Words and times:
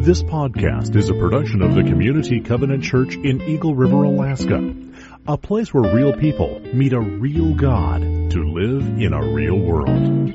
This 0.00 0.22
podcast 0.22 0.96
is 0.96 1.10
a 1.10 1.14
production 1.14 1.60
of 1.60 1.74
the 1.74 1.82
Community 1.82 2.40
Covenant 2.40 2.82
Church 2.82 3.16
in 3.16 3.42
Eagle 3.42 3.74
River, 3.74 4.04
Alaska. 4.04 4.74
A 5.28 5.36
place 5.36 5.74
where 5.74 5.94
real 5.94 6.14
people 6.14 6.58
meet 6.72 6.94
a 6.94 7.00
real 7.00 7.52
God 7.52 8.00
to 8.00 8.42
live 8.42 8.82
in 8.98 9.12
a 9.12 9.22
real 9.22 9.58
world. 9.58 10.32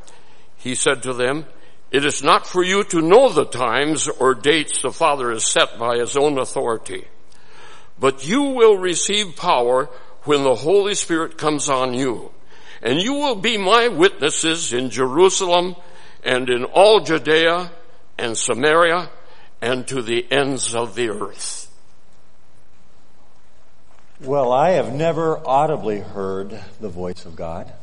He 0.63 0.75
said 0.75 1.03
to 1.03 1.13
them, 1.13 1.45
it 1.91 2.05
is 2.05 2.23
not 2.23 2.47
for 2.47 2.63
you 2.63 2.85
to 2.85 3.01
know 3.01 3.29
the 3.29 3.45
times 3.45 4.07
or 4.07 4.33
dates 4.33 4.81
the 4.81 4.91
Father 4.91 5.31
has 5.31 5.45
set 5.45 5.77
by 5.77 5.97
his 5.97 6.15
own 6.15 6.37
authority, 6.37 7.05
but 7.99 8.25
you 8.25 8.41
will 8.43 8.77
receive 8.77 9.35
power 9.35 9.89
when 10.23 10.43
the 10.43 10.55
Holy 10.55 10.95
Spirit 10.95 11.37
comes 11.37 11.67
on 11.67 11.93
you, 11.93 12.31
and 12.81 13.01
you 13.01 13.15
will 13.15 13.35
be 13.35 13.57
my 13.57 13.89
witnesses 13.89 14.71
in 14.71 14.89
Jerusalem 14.89 15.75
and 16.23 16.49
in 16.49 16.63
all 16.63 17.01
Judea 17.01 17.71
and 18.17 18.37
Samaria 18.37 19.09
and 19.61 19.85
to 19.87 20.01
the 20.01 20.25
ends 20.31 20.73
of 20.73 20.95
the 20.95 21.09
earth. 21.09 21.69
Well, 24.21 24.51
I 24.51 24.71
have 24.71 24.93
never 24.93 25.45
audibly 25.45 25.99
heard 25.99 26.57
the 26.79 26.89
voice 26.89 27.25
of 27.25 27.35
God. 27.35 27.73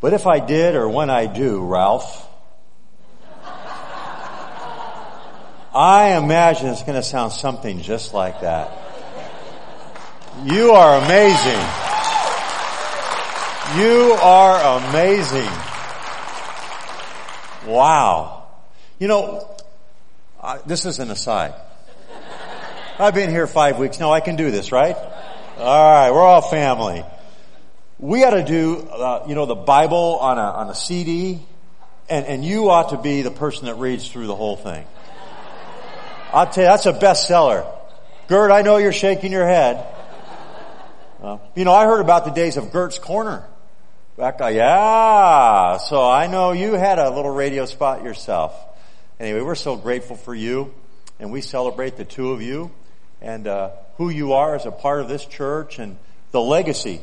But 0.00 0.12
if 0.12 0.26
I 0.26 0.40
did 0.40 0.74
or 0.74 0.88
when 0.88 1.10
I 1.10 1.26
do, 1.26 1.64
Ralph, 1.64 2.28
I 5.74 6.16
imagine 6.16 6.68
it's 6.68 6.82
going 6.82 6.94
to 6.96 7.02
sound 7.02 7.32
something 7.32 7.82
just 7.82 8.14
like 8.14 8.40
that. 8.40 8.70
You 10.44 10.72
are 10.72 10.96
amazing. 10.98 11.60
You 13.78 14.12
are 14.22 14.78
amazing. 14.88 15.50
Wow. 17.66 18.46
You 18.98 19.08
know, 19.08 19.56
uh, 20.40 20.58
this 20.66 20.86
is 20.86 20.98
an 20.98 21.10
aside. 21.10 21.54
I've 22.98 23.14
been 23.14 23.28
here 23.28 23.46
five 23.46 23.78
weeks. 23.78 24.00
No, 24.00 24.10
I 24.10 24.20
can 24.20 24.36
do 24.36 24.50
this, 24.50 24.72
right? 24.72 24.96
All 25.58 25.92
right, 25.92 26.10
we're 26.10 26.20
all 26.20 26.42
family. 26.42 27.04
We 27.98 28.24
ought 28.24 28.30
to 28.30 28.44
do, 28.44 28.80
uh, 28.80 29.24
you 29.26 29.34
know, 29.34 29.46
the 29.46 29.54
Bible 29.54 30.18
on 30.20 30.36
a, 30.36 30.42
on 30.42 30.68
a 30.68 30.74
CD, 30.74 31.40
and, 32.10 32.26
and 32.26 32.44
you 32.44 32.68
ought 32.68 32.90
to 32.90 32.98
be 32.98 33.22
the 33.22 33.30
person 33.30 33.66
that 33.66 33.76
reads 33.76 34.06
through 34.06 34.26
the 34.26 34.34
whole 34.34 34.56
thing. 34.56 34.86
I'll 36.30 36.46
tell 36.46 36.64
you, 36.64 36.68
that's 36.68 36.84
a 36.84 36.92
bestseller. 36.92 37.66
Gert, 38.28 38.50
I 38.50 38.60
know 38.60 38.76
you're 38.76 38.92
shaking 38.92 39.32
your 39.32 39.46
head. 39.46 39.86
Uh, 41.22 41.38
you 41.54 41.64
know, 41.64 41.72
I 41.72 41.86
heard 41.86 42.02
about 42.02 42.26
the 42.26 42.32
days 42.32 42.58
of 42.58 42.70
Gert's 42.70 42.98
Corner. 42.98 43.46
Back, 44.18 44.42
uh, 44.42 44.48
yeah, 44.48 45.78
so 45.78 46.06
I 46.06 46.26
know 46.26 46.52
you 46.52 46.74
had 46.74 46.98
a 46.98 47.08
little 47.08 47.30
radio 47.30 47.64
spot 47.64 48.04
yourself. 48.04 48.54
Anyway, 49.18 49.40
we're 49.40 49.54
so 49.54 49.74
grateful 49.74 50.16
for 50.16 50.34
you, 50.34 50.74
and 51.18 51.32
we 51.32 51.40
celebrate 51.40 51.96
the 51.96 52.04
two 52.04 52.32
of 52.32 52.42
you, 52.42 52.70
and 53.22 53.46
uh, 53.46 53.70
who 53.96 54.10
you 54.10 54.34
are 54.34 54.54
as 54.54 54.66
a 54.66 54.70
part 54.70 55.00
of 55.00 55.08
this 55.08 55.24
church, 55.24 55.78
and 55.78 55.96
the 56.32 56.42
legacy 56.42 57.00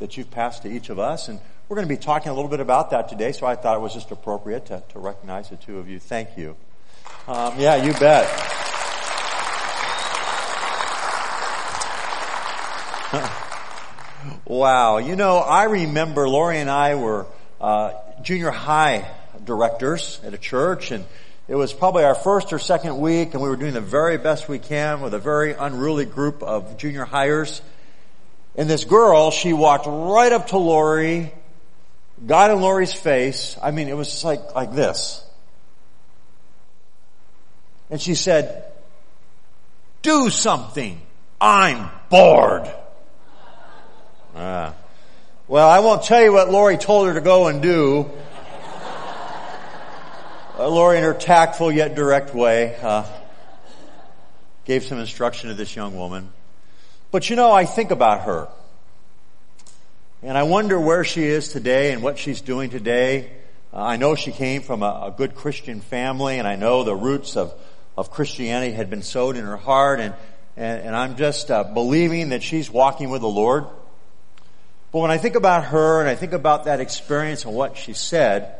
that 0.00 0.16
you've 0.16 0.30
passed 0.30 0.64
to 0.64 0.68
each 0.70 0.90
of 0.90 0.98
us. 0.98 1.28
And 1.28 1.38
we're 1.68 1.76
going 1.76 1.86
to 1.86 1.94
be 1.94 2.00
talking 2.00 2.32
a 2.32 2.34
little 2.34 2.50
bit 2.50 2.58
about 2.58 2.90
that 2.90 3.08
today, 3.08 3.30
so 3.30 3.46
I 3.46 3.54
thought 3.54 3.76
it 3.76 3.80
was 3.80 3.94
just 3.94 4.10
appropriate 4.10 4.66
to, 4.66 4.82
to 4.88 4.98
recognize 4.98 5.48
the 5.50 5.56
two 5.56 5.78
of 5.78 5.88
you. 5.88 6.00
Thank 6.00 6.36
you. 6.36 6.56
Um, 7.28 7.54
yeah, 7.58 7.76
you 7.76 7.92
bet. 7.92 8.26
wow. 14.46 14.98
You 14.98 15.14
know, 15.16 15.36
I 15.36 15.64
remember 15.64 16.28
Lori 16.28 16.58
and 16.58 16.68
I 16.68 16.96
were 16.96 17.26
uh, 17.60 17.92
junior 18.22 18.50
high 18.50 19.08
directors 19.44 20.20
at 20.24 20.34
a 20.34 20.38
church, 20.38 20.90
and 20.90 21.04
it 21.46 21.54
was 21.54 21.72
probably 21.72 22.04
our 22.04 22.14
first 22.14 22.52
or 22.52 22.58
second 22.58 22.98
week, 22.98 23.34
and 23.34 23.42
we 23.42 23.48
were 23.48 23.56
doing 23.56 23.74
the 23.74 23.80
very 23.80 24.18
best 24.18 24.48
we 24.48 24.58
can 24.58 25.02
with 25.02 25.14
a 25.14 25.18
very 25.18 25.52
unruly 25.52 26.04
group 26.04 26.42
of 26.42 26.78
junior 26.78 27.04
highers. 27.04 27.60
And 28.56 28.68
this 28.68 28.84
girl, 28.84 29.30
she 29.30 29.52
walked 29.52 29.86
right 29.86 30.32
up 30.32 30.48
to 30.48 30.58
Lori, 30.58 31.32
got 32.26 32.50
in 32.50 32.60
Lori's 32.60 32.92
face. 32.92 33.56
I 33.62 33.70
mean, 33.70 33.88
it 33.88 33.96
was 33.96 34.24
like, 34.24 34.54
like 34.54 34.74
this. 34.74 35.24
And 37.90 38.00
she 38.00 38.14
said, 38.14 38.64
do 40.02 40.30
something. 40.30 41.00
I'm 41.40 41.90
bored. 42.08 42.70
Ah. 44.34 44.74
Well, 45.48 45.68
I 45.68 45.80
won't 45.80 46.04
tell 46.04 46.22
you 46.22 46.32
what 46.32 46.50
Lori 46.50 46.76
told 46.76 47.08
her 47.08 47.14
to 47.14 47.20
go 47.20 47.48
and 47.48 47.60
do. 47.60 48.10
Uh, 50.58 50.68
Lori, 50.68 50.98
in 50.98 51.02
her 51.02 51.14
tactful 51.14 51.72
yet 51.72 51.94
direct 51.94 52.34
way, 52.34 52.76
uh, 52.82 53.04
gave 54.64 54.84
some 54.84 54.98
instruction 54.98 55.48
to 55.48 55.54
this 55.54 55.74
young 55.74 55.96
woman. 55.96 56.30
But 57.10 57.28
you 57.28 57.34
know, 57.34 57.50
I 57.50 57.64
think 57.64 57.90
about 57.90 58.22
her. 58.22 58.48
And 60.22 60.38
I 60.38 60.44
wonder 60.44 60.78
where 60.78 61.02
she 61.02 61.24
is 61.24 61.48
today 61.48 61.92
and 61.92 62.02
what 62.02 62.18
she's 62.18 62.40
doing 62.40 62.70
today. 62.70 63.30
Uh, 63.72 63.82
I 63.82 63.96
know 63.96 64.14
she 64.14 64.32
came 64.32 64.62
from 64.62 64.82
a, 64.82 65.06
a, 65.06 65.14
good 65.16 65.34
Christian 65.34 65.80
family 65.80 66.38
and 66.38 66.46
I 66.46 66.56
know 66.56 66.84
the 66.84 66.94
roots 66.94 67.36
of, 67.36 67.54
of 67.96 68.10
Christianity 68.10 68.72
had 68.72 68.90
been 68.90 69.02
sowed 69.02 69.36
in 69.36 69.44
her 69.44 69.56
heart 69.56 69.98
and, 69.98 70.14
and, 70.56 70.82
and 70.82 70.96
I'm 70.96 71.16
just 71.16 71.50
uh, 71.50 71.64
believing 71.64 72.28
that 72.28 72.42
she's 72.42 72.70
walking 72.70 73.10
with 73.10 73.22
the 73.22 73.28
Lord. 73.28 73.64
But 74.92 74.98
when 74.98 75.10
I 75.10 75.18
think 75.18 75.36
about 75.36 75.64
her 75.64 76.00
and 76.00 76.08
I 76.08 76.16
think 76.16 76.32
about 76.32 76.64
that 76.64 76.80
experience 76.80 77.44
and 77.44 77.54
what 77.54 77.76
she 77.76 77.92
said, 77.92 78.54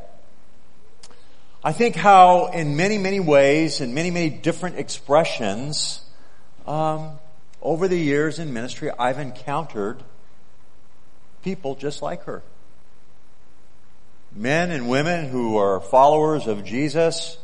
I 1.63 1.73
think 1.73 1.95
how 1.95 2.47
in 2.47 2.75
many, 2.75 2.99
many 2.99 3.21
ways, 3.21 3.81
in 3.81 3.93
many, 3.95 4.11
many 4.11 4.31
different 4.31 4.79
expressions, 4.79 6.01
um, 6.67 7.19
over 7.63 7.89
the 7.89 7.99
years 7.99 8.39
in 8.39 8.53
ministry, 8.53 8.91
I've 8.99 9.19
encountered 9.19 10.03
people 11.43 11.75
just 11.75 12.03
like 12.03 12.25
her. 12.25 12.43
Men 14.35 14.71
and 14.71 14.89
women 14.89 15.29
who 15.29 15.57
are 15.57 15.81
followers 15.81 16.47
of 16.47 16.65
Jesus, 16.65 17.37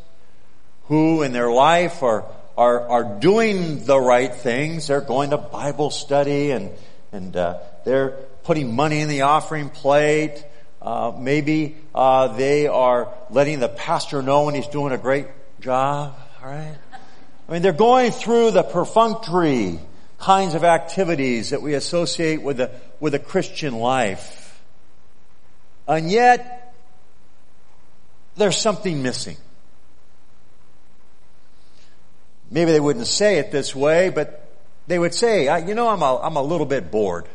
who 0.85 1.23
in 1.23 1.33
their 1.33 1.51
life 1.51 2.03
are, 2.03 2.25
are, 2.57 2.89
are 2.89 3.19
doing 3.21 3.85
the 3.85 3.99
right 3.99 4.33
things. 4.33 4.87
They're 4.87 5.01
going 5.01 5.31
to 5.31 5.39
Bible 5.39 5.91
study 5.91 6.53
and, 6.53 6.71
and, 7.12 7.37
uh, 7.37 7.59
they're 7.85 8.11
putting 8.45 8.75
money 8.75 9.01
in 9.01 9.09
the 9.09 9.23
offering 9.23 9.69
plate. 9.69 10.45
Uh, 10.81 11.12
maybe, 11.19 11.77
uh, 11.95 12.29
they 12.37 12.69
are 12.69 13.12
letting 13.31 13.59
the 13.59 13.69
pastor 13.69 14.23
know 14.23 14.45
when 14.45 14.55
he's 14.55 14.69
doing 14.69 14.93
a 14.93 14.99
great 14.99 15.27
job. 15.61 16.17
All 16.43 16.49
right. 16.49 16.77
I 17.49 17.53
mean, 17.53 17.62
they're 17.62 17.73
going 17.73 18.12
through 18.12 18.53
the 18.53 18.62
perfunctory 18.62 19.81
kinds 20.19 20.55
of 20.55 20.65
activities 20.65 21.51
that 21.51 21.63
we 21.63 21.75
associate 21.75 22.43
with 22.43 22.59
the, 22.59 22.71
with 23.01 23.15
a 23.15 23.19
Christian 23.19 23.75
life. 23.75 24.63
And 25.87 26.11
yet, 26.11 26.75
there's 28.37 28.57
something 28.57 29.03
missing. 29.03 29.37
Maybe 32.51 32.73
they 32.73 32.81
wouldn't 32.81 33.07
say 33.07 33.39
it 33.39 33.51
this 33.51 33.75
way, 33.75 34.11
but 34.11 34.49
they 34.87 34.99
would 34.99 35.15
say, 35.15 35.45
you 35.67 35.75
know, 35.75 35.89
I'm 35.89 36.03
a, 36.03 36.17
I'm 36.19 36.37
a 36.37 36.43
little 36.43 36.67
bit 36.67 36.91
bored. 36.91 37.27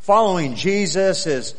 Following 0.00 0.54
Jesus 0.54 1.26
is, 1.26 1.54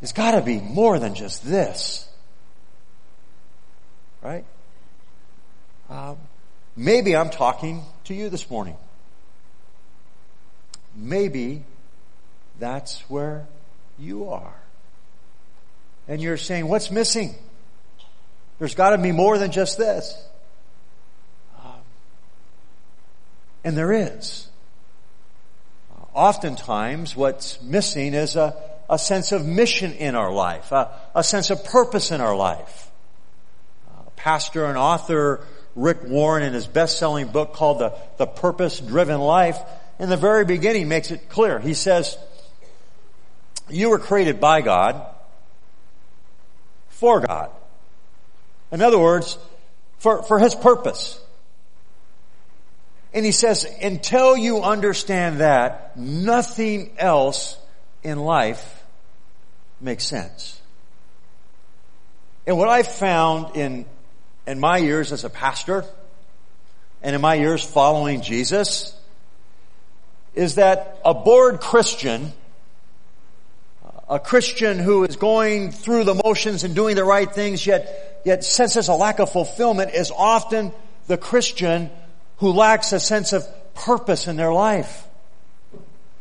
has 0.00 0.12
got 0.12 0.32
to 0.32 0.42
be 0.42 0.60
more 0.60 0.98
than 0.98 1.14
just 1.14 1.44
this. 1.44 2.08
Right? 4.22 4.44
Um, 5.88 6.16
maybe 6.76 7.16
I'm 7.16 7.30
talking 7.30 7.82
to 8.04 8.14
you 8.14 8.28
this 8.28 8.50
morning. 8.50 8.76
Maybe 10.96 11.64
that's 12.58 13.00
where 13.08 13.46
you 13.98 14.30
are. 14.30 14.54
And 16.08 16.20
you're 16.20 16.36
saying, 16.36 16.68
what's 16.68 16.90
missing? 16.90 17.34
There's 18.58 18.74
got 18.74 18.90
to 18.90 18.98
be 18.98 19.12
more 19.12 19.38
than 19.38 19.52
just 19.52 19.76
this. 19.76 20.16
Um, 21.62 21.72
and 23.64 23.76
there 23.76 23.92
is. 23.92 24.48
Oftentimes, 26.14 27.14
what's 27.14 27.60
missing 27.60 28.14
is 28.14 28.36
a, 28.36 28.56
a 28.88 28.98
sense 28.98 29.32
of 29.32 29.44
mission 29.44 29.92
in 29.92 30.14
our 30.14 30.32
life, 30.32 30.72
a, 30.72 30.90
a 31.14 31.22
sense 31.22 31.50
of 31.50 31.62
purpose 31.64 32.10
in 32.10 32.20
our 32.20 32.34
life. 32.34 32.90
Uh, 33.88 34.02
pastor 34.16 34.64
and 34.64 34.78
author 34.78 35.46
Rick 35.76 36.02
Warren 36.04 36.42
in 36.42 36.54
his 36.54 36.66
best-selling 36.66 37.28
book 37.28 37.52
called 37.52 37.78
The, 37.78 37.92
the 38.16 38.26
Purpose-Driven 38.26 39.20
Life, 39.20 39.58
in 40.00 40.08
the 40.08 40.16
very 40.16 40.44
beginning 40.44 40.88
makes 40.88 41.10
it 41.10 41.28
clear. 41.28 41.60
He 41.60 41.74
says, 41.74 42.18
you 43.68 43.90
were 43.90 43.98
created 43.98 44.40
by 44.40 44.62
God, 44.62 45.06
for 46.88 47.20
God. 47.20 47.50
In 48.72 48.82
other 48.82 48.98
words, 48.98 49.38
for, 49.98 50.22
for 50.22 50.38
His 50.38 50.54
purpose. 50.54 51.20
And 53.12 53.24
he 53.24 53.32
says, 53.32 53.66
until 53.82 54.36
you 54.36 54.62
understand 54.62 55.40
that, 55.40 55.96
nothing 55.96 56.90
else 56.98 57.56
in 58.02 58.18
life 58.18 58.84
makes 59.80 60.04
sense. 60.04 60.60
And 62.46 62.58
what 62.58 62.68
I've 62.68 62.86
found 62.86 63.56
in, 63.56 63.86
in 64.46 64.60
my 64.60 64.78
years 64.78 65.12
as 65.12 65.24
a 65.24 65.30
pastor, 65.30 65.84
and 67.02 67.14
in 67.14 67.20
my 67.20 67.34
years 67.34 67.62
following 67.62 68.22
Jesus, 68.22 68.98
is 70.34 70.56
that 70.56 71.00
a 71.04 71.14
bored 71.14 71.60
Christian, 71.60 72.32
a 74.08 74.20
Christian 74.20 74.78
who 74.78 75.04
is 75.04 75.16
going 75.16 75.72
through 75.72 76.04
the 76.04 76.20
motions 76.24 76.62
and 76.62 76.74
doing 76.74 76.94
the 76.94 77.04
right 77.04 77.32
things 77.32 77.66
yet, 77.66 78.22
yet 78.24 78.44
senses 78.44 78.88
a 78.88 78.94
lack 78.94 79.18
of 79.18 79.32
fulfillment 79.32 79.94
is 79.94 80.10
often 80.10 80.72
the 81.06 81.16
Christian 81.16 81.90
who 82.38 82.52
lacks 82.52 82.92
a 82.92 83.00
sense 83.00 83.32
of 83.32 83.46
purpose 83.74 84.26
in 84.26 84.36
their 84.36 84.52
life. 84.52 85.06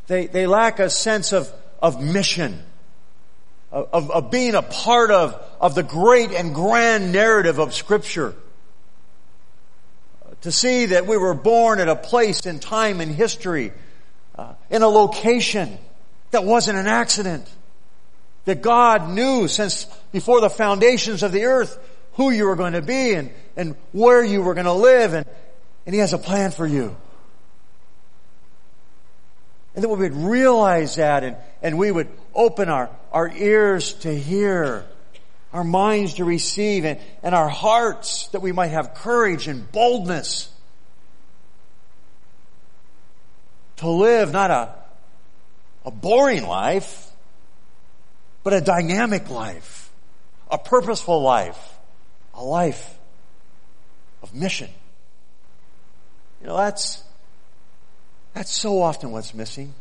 They, 0.08 0.28
they 0.28 0.48
lack 0.48 0.80
a 0.80 0.90
sense 0.90 1.34
of, 1.34 1.52
of 1.82 2.02
mission, 2.02 2.64
of, 3.76 4.10
of 4.10 4.32
being 4.32 4.56
a 4.56 4.62
part 4.62 5.12
of, 5.12 5.36
of 5.60 5.76
the 5.76 5.84
great 5.84 6.32
and 6.32 6.56
grand 6.56 7.12
narrative 7.12 7.60
of 7.60 7.74
scripture. 7.74 8.34
To 10.42 10.52
see 10.52 10.88
that 10.88 11.08
we 11.08 11.18
were 11.18 11.34
born 11.34 11.80
at 11.80 11.90
a 11.90 11.96
place 11.96 12.46
in 12.46 12.60
time 12.60 13.02
in 13.02 13.10
history, 13.10 13.74
uh, 14.38 14.54
in 14.70 14.82
a 14.82 14.88
location 14.88 15.78
that 16.32 16.46
wasn't 16.46 16.78
an 16.78 16.88
accident. 16.88 17.50
That 18.46 18.62
God 18.62 19.10
knew 19.10 19.50
since 19.50 19.86
before 20.14 20.40
the 20.40 20.50
foundations 20.50 21.22
of 21.22 21.34
the 21.34 21.44
earth 21.46 21.78
who 22.14 22.30
you 22.32 22.46
were 22.46 22.56
going 22.56 22.74
to 22.74 22.82
be 22.82 23.14
and, 23.14 23.30
and 23.58 23.76
where 23.92 24.24
you 24.24 24.42
were 24.42 24.54
going 24.54 24.68
to 24.68 24.74
live 24.74 25.14
and, 25.14 25.26
and 25.86 25.94
He 25.94 26.00
has 26.00 26.14
a 26.14 26.18
plan 26.18 26.52
for 26.52 26.66
you. 26.66 26.96
And 29.74 29.84
that 29.84 29.90
we 29.90 29.98
would 29.98 30.16
realize 30.16 30.96
that 30.96 31.26
and, 31.26 31.36
and 31.66 31.80
we 31.80 31.92
would 31.92 32.08
open 32.36 32.70
our, 32.70 32.92
our 33.12 33.28
ears 33.28 33.94
to 33.94 34.16
hear, 34.16 34.86
our 35.52 35.64
minds 35.64 36.14
to 36.14 36.24
receive, 36.24 36.86
and, 36.86 37.00
and 37.24 37.34
our 37.34 37.50
hearts 37.50 38.28
that 38.28 38.44
we 38.44 38.52
might 38.52 38.68
have 38.68 38.94
courage 38.94 39.48
and 39.48 39.72
boldness 39.72 40.48
to 43.78 43.90
live 43.90 44.32
not 44.32 44.52
a, 44.52 44.76
a 45.86 45.90
boring 45.90 46.46
life, 46.46 47.10
but 48.44 48.54
a 48.54 48.62
dynamic 48.62 49.32
life, 49.32 49.92
a 50.52 50.60
purposeful 50.60 51.20
life, 51.24 51.80
a 52.36 52.44
life 52.44 52.96
of 54.22 54.36
mission. 54.36 54.70
You 56.42 56.48
know, 56.48 56.58
that's, 56.58 57.04
that's 58.36 58.52
so 58.52 58.84
often 58.84 59.12
what's 59.12 59.34
missing. 59.34 59.74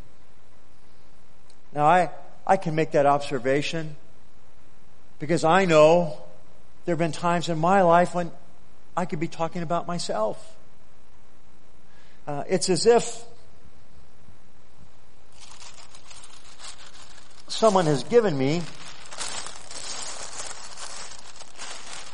Now 1.75 1.85
I, 1.85 2.09
I 2.47 2.55
can 2.55 2.73
make 2.73 2.91
that 2.91 3.05
observation 3.05 3.97
because 5.19 5.43
I 5.43 5.65
know 5.65 6.17
there 6.85 6.93
have 6.93 6.99
been 6.99 7.11
times 7.11 7.49
in 7.49 7.59
my 7.59 7.81
life 7.81 8.15
when 8.15 8.31
I 8.95 9.03
could 9.03 9.19
be 9.19 9.27
talking 9.27 9.61
about 9.61 9.85
myself. 9.85 10.55
Uh, 12.25 12.45
it's 12.47 12.69
as 12.69 12.85
if 12.85 13.23
someone 17.49 17.85
has 17.87 18.05
given 18.05 18.37
me 18.37 18.61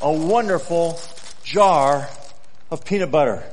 a 0.01 0.11
wonderful 0.11 0.99
jar 1.43 2.09
of 2.71 2.83
peanut 2.83 3.11
butter. 3.11 3.43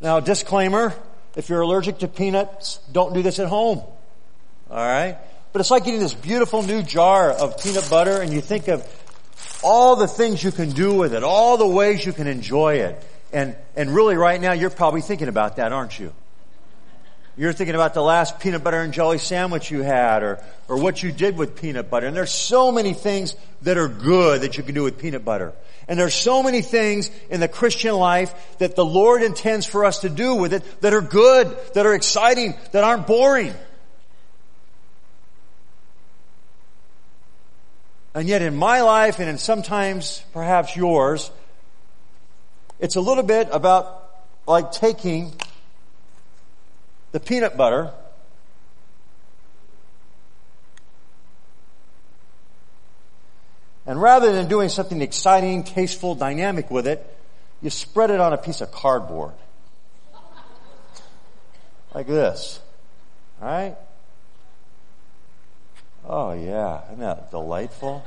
Now, 0.00 0.18
disclaimer, 0.18 0.92
if 1.36 1.48
you're 1.48 1.60
allergic 1.60 1.98
to 1.98 2.08
peanuts, 2.08 2.80
don't 2.90 3.14
do 3.14 3.22
this 3.22 3.38
at 3.38 3.46
home. 3.46 3.82
Alright? 4.74 5.18
But 5.52 5.60
it's 5.60 5.70
like 5.70 5.84
getting 5.84 6.00
this 6.00 6.14
beautiful 6.14 6.64
new 6.64 6.82
jar 6.82 7.30
of 7.30 7.62
peanut 7.62 7.88
butter 7.88 8.20
and 8.20 8.32
you 8.32 8.40
think 8.40 8.66
of 8.66 8.84
all 9.62 9.94
the 9.94 10.08
things 10.08 10.42
you 10.42 10.50
can 10.50 10.70
do 10.70 10.94
with 10.94 11.14
it, 11.14 11.22
all 11.22 11.56
the 11.56 11.66
ways 11.66 12.04
you 12.04 12.12
can 12.12 12.26
enjoy 12.26 12.76
it. 12.78 13.00
And, 13.32 13.54
and 13.76 13.94
really 13.94 14.16
right 14.16 14.40
now 14.40 14.50
you're 14.52 14.70
probably 14.70 15.00
thinking 15.00 15.28
about 15.28 15.56
that, 15.56 15.72
aren't 15.72 15.96
you? 16.00 16.12
You're 17.36 17.52
thinking 17.52 17.76
about 17.76 17.94
the 17.94 18.02
last 18.02 18.40
peanut 18.40 18.64
butter 18.64 18.80
and 18.80 18.92
jelly 18.92 19.18
sandwich 19.18 19.70
you 19.70 19.82
had 19.82 20.24
or, 20.24 20.44
or 20.66 20.76
what 20.78 21.00
you 21.02 21.12
did 21.12 21.36
with 21.36 21.54
peanut 21.54 21.88
butter. 21.88 22.06
And 22.06 22.16
there's 22.16 22.32
so 22.32 22.72
many 22.72 22.94
things 22.94 23.36
that 23.62 23.78
are 23.78 23.88
good 23.88 24.40
that 24.40 24.56
you 24.56 24.64
can 24.64 24.74
do 24.74 24.82
with 24.82 24.98
peanut 24.98 25.24
butter. 25.24 25.52
And 25.86 25.98
there's 25.98 26.14
so 26.14 26.42
many 26.42 26.62
things 26.62 27.12
in 27.30 27.38
the 27.38 27.48
Christian 27.48 27.94
life 27.94 28.58
that 28.58 28.74
the 28.74 28.84
Lord 28.84 29.22
intends 29.22 29.66
for 29.66 29.84
us 29.84 30.00
to 30.00 30.08
do 30.08 30.34
with 30.34 30.52
it 30.52 30.80
that 30.80 30.94
are 30.94 31.00
good, 31.00 31.56
that 31.74 31.86
are 31.86 31.94
exciting, 31.94 32.54
that 32.72 32.82
aren't 32.82 33.06
boring. 33.06 33.54
And 38.14 38.28
yet 38.28 38.42
in 38.42 38.54
my 38.54 38.80
life 38.82 39.18
and 39.18 39.28
in 39.28 39.38
sometimes 39.38 40.22
perhaps 40.32 40.76
yours, 40.76 41.32
it's 42.78 42.94
a 42.94 43.00
little 43.00 43.24
bit 43.24 43.48
about 43.50 44.08
like 44.46 44.70
taking 44.70 45.32
the 47.10 47.18
peanut 47.18 47.56
butter 47.56 47.90
and 53.86 54.00
rather 54.00 54.32
than 54.32 54.48
doing 54.48 54.68
something 54.68 55.02
exciting, 55.02 55.64
tasteful, 55.64 56.14
dynamic 56.14 56.70
with 56.70 56.86
it, 56.86 57.04
you 57.62 57.70
spread 57.70 58.10
it 58.10 58.20
on 58.20 58.32
a 58.32 58.38
piece 58.38 58.60
of 58.60 58.70
cardboard. 58.70 59.32
Like 61.92 62.06
this. 62.06 62.60
Alright? 63.40 63.76
Oh 66.16 66.30
yeah, 66.30 66.84
isn't 66.84 67.00
that 67.00 67.32
delightful? 67.32 68.04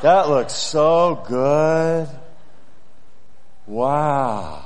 That 0.00 0.30
looks 0.30 0.54
so 0.54 1.22
good. 1.28 2.08
Wow. 3.66 4.64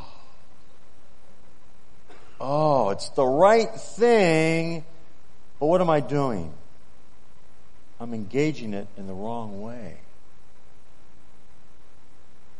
Oh, 2.40 2.90
it's 2.90 3.08
the 3.08 3.26
right 3.26 3.68
thing, 3.75 4.84
but 5.58 5.66
what 5.66 5.80
am 5.80 5.90
I 5.90 5.99
doing? 5.99 6.54
I'm 7.99 8.14
engaging 8.14 8.75
it 8.75 8.87
in 8.96 9.08
the 9.08 9.12
wrong 9.12 9.60
way. 9.60 9.96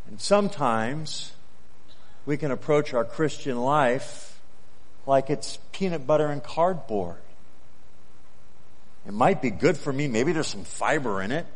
And 0.09 0.21
sometimes 0.21 1.31
we 2.27 2.37
can 2.37 2.51
approach 2.51 2.93
our 2.93 3.05
Christian 3.05 3.57
life 3.57 4.37
like 5.07 5.31
it's 5.31 5.61
peanut 5.71 6.09
butter 6.09 6.27
and 6.27 6.43
cardboard. 6.43 7.23
It 9.07 9.13
might 9.13 9.41
be 9.41 9.51
good 9.51 9.77
for 9.77 9.93
me. 9.93 10.09
Maybe 10.09 10.33
there's 10.33 10.49
some 10.49 10.65
fiber 10.65 11.23
in 11.23 11.33
it. 11.33 11.47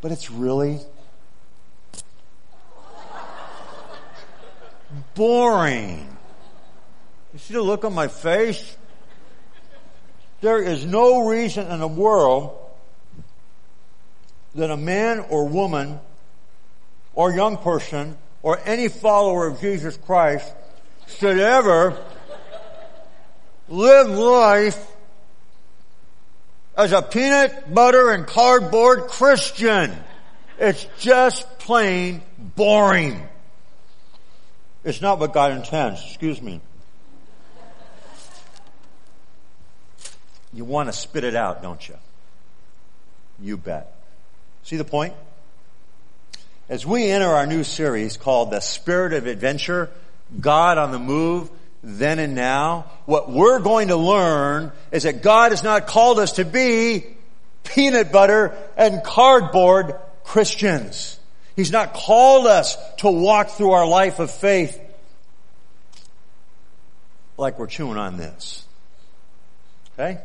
But 0.00 0.12
it's 0.12 0.30
really 0.30 0.80
boring. 5.14 6.16
You 7.32 7.38
see 7.38 7.54
the 7.54 7.62
look 7.62 7.84
on 7.84 7.94
my 7.94 8.08
face? 8.08 8.76
There 10.40 10.60
is 10.60 10.84
no 10.84 11.28
reason 11.28 11.70
in 11.70 11.78
the 11.78 11.88
world 11.88 12.58
that 14.54 14.70
a 14.70 14.76
man 14.76 15.20
or 15.30 15.48
woman 15.48 16.00
or 17.14 17.32
young 17.32 17.56
person 17.56 18.18
or 18.42 18.60
any 18.64 18.88
follower 18.88 19.46
of 19.46 19.60
Jesus 19.60 19.96
Christ 19.96 20.52
should 21.06 21.38
ever 21.38 21.96
live 23.68 24.08
life 24.08 24.91
as 26.82 26.92
a 26.92 27.00
peanut 27.00 27.72
butter 27.72 28.10
and 28.10 28.26
cardboard 28.26 29.02
Christian. 29.08 29.94
It's 30.58 30.86
just 30.98 31.58
plain 31.60 32.22
boring. 32.38 33.28
It's 34.84 35.00
not 35.00 35.20
what 35.20 35.32
God 35.32 35.52
intends. 35.52 36.04
Excuse 36.04 36.42
me. 36.42 36.60
You 40.52 40.64
want 40.64 40.88
to 40.88 40.92
spit 40.92 41.24
it 41.24 41.36
out, 41.36 41.62
don't 41.62 41.88
you? 41.88 41.96
You 43.40 43.56
bet. 43.56 43.94
See 44.64 44.76
the 44.76 44.84
point? 44.84 45.14
As 46.68 46.84
we 46.84 47.10
enter 47.10 47.28
our 47.28 47.46
new 47.46 47.64
series 47.64 48.16
called 48.16 48.50
The 48.50 48.60
Spirit 48.60 49.12
of 49.12 49.26
Adventure, 49.26 49.88
God 50.40 50.78
on 50.78 50.90
the 50.90 50.98
Move, 50.98 51.50
Then 51.82 52.18
and 52.18 52.34
Now, 52.34 52.86
what 53.06 53.30
we're 53.30 53.58
going 53.58 53.88
to 53.88 53.96
learn 53.96 54.72
is 54.92 55.02
that 55.02 55.22
God 55.22 55.50
has 55.50 55.62
not 55.62 55.86
called 55.86 56.18
us 56.20 56.32
to 56.32 56.44
be 56.44 57.06
peanut 57.64 58.12
butter 58.12 58.56
and 58.76 59.02
cardboard 59.02 59.96
Christians. 60.24 61.18
He's 61.56 61.72
not 61.72 61.92
called 61.92 62.46
us 62.46 62.76
to 62.98 63.10
walk 63.10 63.50
through 63.50 63.72
our 63.72 63.86
life 63.86 64.20
of 64.20 64.30
faith 64.30 64.80
like 67.36 67.58
we're 67.58 67.66
chewing 67.66 67.98
on 67.98 68.16
this. 68.16 68.64
Okay? 69.94 70.20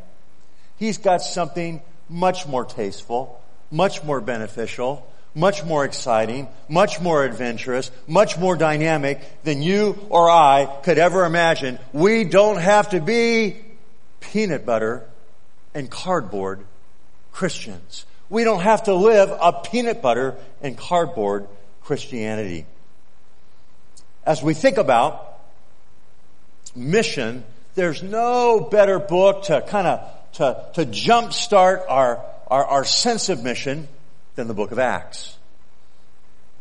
He's 0.77 0.99
got 0.99 1.21
something 1.21 1.81
much 2.07 2.47
more 2.47 2.63
tasteful, 2.63 3.41
much 3.71 4.03
more 4.03 4.21
beneficial, 4.21 5.09
much 5.37 5.63
more 5.63 5.85
exciting, 5.85 6.47
much 6.67 6.99
more 6.99 7.23
adventurous, 7.23 7.91
much 8.07 8.39
more 8.39 8.57
dynamic 8.57 9.21
than 9.43 9.61
you 9.61 9.95
or 10.09 10.27
I 10.31 10.65
could 10.83 10.97
ever 10.97 11.25
imagine. 11.25 11.77
We 11.93 12.23
don't 12.23 12.57
have 12.57 12.89
to 12.89 12.99
be 12.99 13.57
peanut 14.19 14.65
butter 14.65 15.05
and 15.75 15.91
cardboard 15.91 16.65
Christians. 17.31 18.07
We 18.29 18.45
don't 18.45 18.61
have 18.61 18.85
to 18.85 18.95
live 18.95 19.29
a 19.29 19.53
peanut 19.53 20.01
butter 20.01 20.35
and 20.63 20.75
cardboard 20.75 21.47
Christianity. 21.83 22.65
As 24.25 24.41
we 24.41 24.55
think 24.55 24.79
about 24.79 25.39
mission, 26.75 27.43
there's 27.75 28.01
no 28.01 28.59
better 28.59 28.97
book 28.97 29.43
to 29.43 29.61
kind 29.61 29.85
of 29.85 30.13
to, 30.33 30.65
to 30.73 30.85
jumpstart 30.87 31.85
our, 31.87 32.25
our, 32.47 32.65
our 32.65 32.85
sense 32.85 33.29
of 33.29 33.43
mission 33.43 33.87
than 34.37 34.47
the 34.47 34.53
book 34.53 34.71
of 34.71 34.79
Acts. 34.79 35.35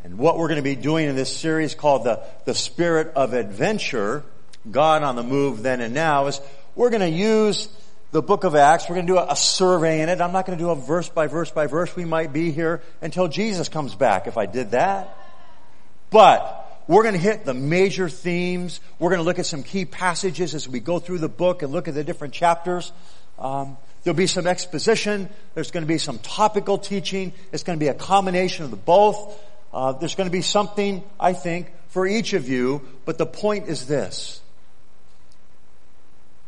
And 0.03 0.17
what 0.17 0.37
we're 0.37 0.47
going 0.47 0.57
to 0.57 0.63
be 0.63 0.75
doing 0.75 1.07
in 1.07 1.15
this 1.15 1.35
series 1.35 1.75
called 1.75 2.03
the, 2.03 2.21
the 2.45 2.53
Spirit 2.53 3.13
of 3.15 3.33
Adventure, 3.33 4.23
God 4.69 5.03
on 5.03 5.15
the 5.15 5.23
Move 5.23 5.63
Then 5.63 5.79
and 5.79 5.93
Now, 5.93 6.27
is 6.27 6.41
we're 6.75 6.89
going 6.89 7.01
to 7.01 7.09
use 7.09 7.69
the 8.11 8.21
book 8.21 8.43
of 8.43 8.55
Acts. 8.55 8.89
We're 8.89 8.95
going 8.95 9.07
to 9.07 9.13
do 9.13 9.19
a, 9.19 9.27
a 9.29 9.35
survey 9.35 10.01
in 10.01 10.09
it. 10.09 10.19
I'm 10.21 10.31
not 10.31 10.45
going 10.45 10.57
to 10.57 10.63
do 10.63 10.71
a 10.71 10.75
verse 10.75 11.07
by 11.07 11.27
verse 11.27 11.51
by 11.51 11.67
verse. 11.67 11.95
We 11.95 12.03
might 12.03 12.33
be 12.33 12.51
here 12.51 12.81
until 13.01 13.27
Jesus 13.27 13.69
comes 13.69 13.93
back 13.95 14.25
if 14.25 14.37
I 14.37 14.47
did 14.47 14.71
that. 14.71 15.15
But 16.09 16.83
we're 16.87 17.03
going 17.03 17.15
to 17.15 17.21
hit 17.21 17.45
the 17.45 17.53
major 17.53 18.09
themes. 18.09 18.79
We're 18.97 19.09
going 19.09 19.19
to 19.19 19.25
look 19.25 19.39
at 19.39 19.45
some 19.45 19.61
key 19.61 19.85
passages 19.85 20.55
as 20.55 20.67
we 20.67 20.79
go 20.79 20.97
through 20.97 21.19
the 21.19 21.29
book 21.29 21.61
and 21.61 21.71
look 21.71 21.87
at 21.87 21.93
the 21.93 22.03
different 22.03 22.33
chapters. 22.33 22.91
Um, 23.37 23.77
there'll 24.03 24.17
be 24.17 24.27
some 24.27 24.47
exposition. 24.47 25.29
There's 25.53 25.71
going 25.71 25.83
to 25.83 25.87
be 25.87 25.97
some 25.97 26.19
topical 26.19 26.77
teaching. 26.77 27.33
It's 27.51 27.63
going 27.63 27.77
to 27.77 27.83
be 27.83 27.89
a 27.89 27.93
combination 27.93 28.65
of 28.65 28.71
the 28.71 28.77
both. 28.77 29.39
Uh, 29.73 29.93
there's 29.93 30.15
going 30.15 30.29
to 30.29 30.31
be 30.31 30.41
something, 30.41 31.03
I 31.19 31.33
think, 31.33 31.71
for 31.89 32.07
each 32.07 32.33
of 32.33 32.47
you. 32.47 32.81
But 33.05 33.17
the 33.17 33.25
point 33.25 33.67
is 33.67 33.85
this: 33.85 34.41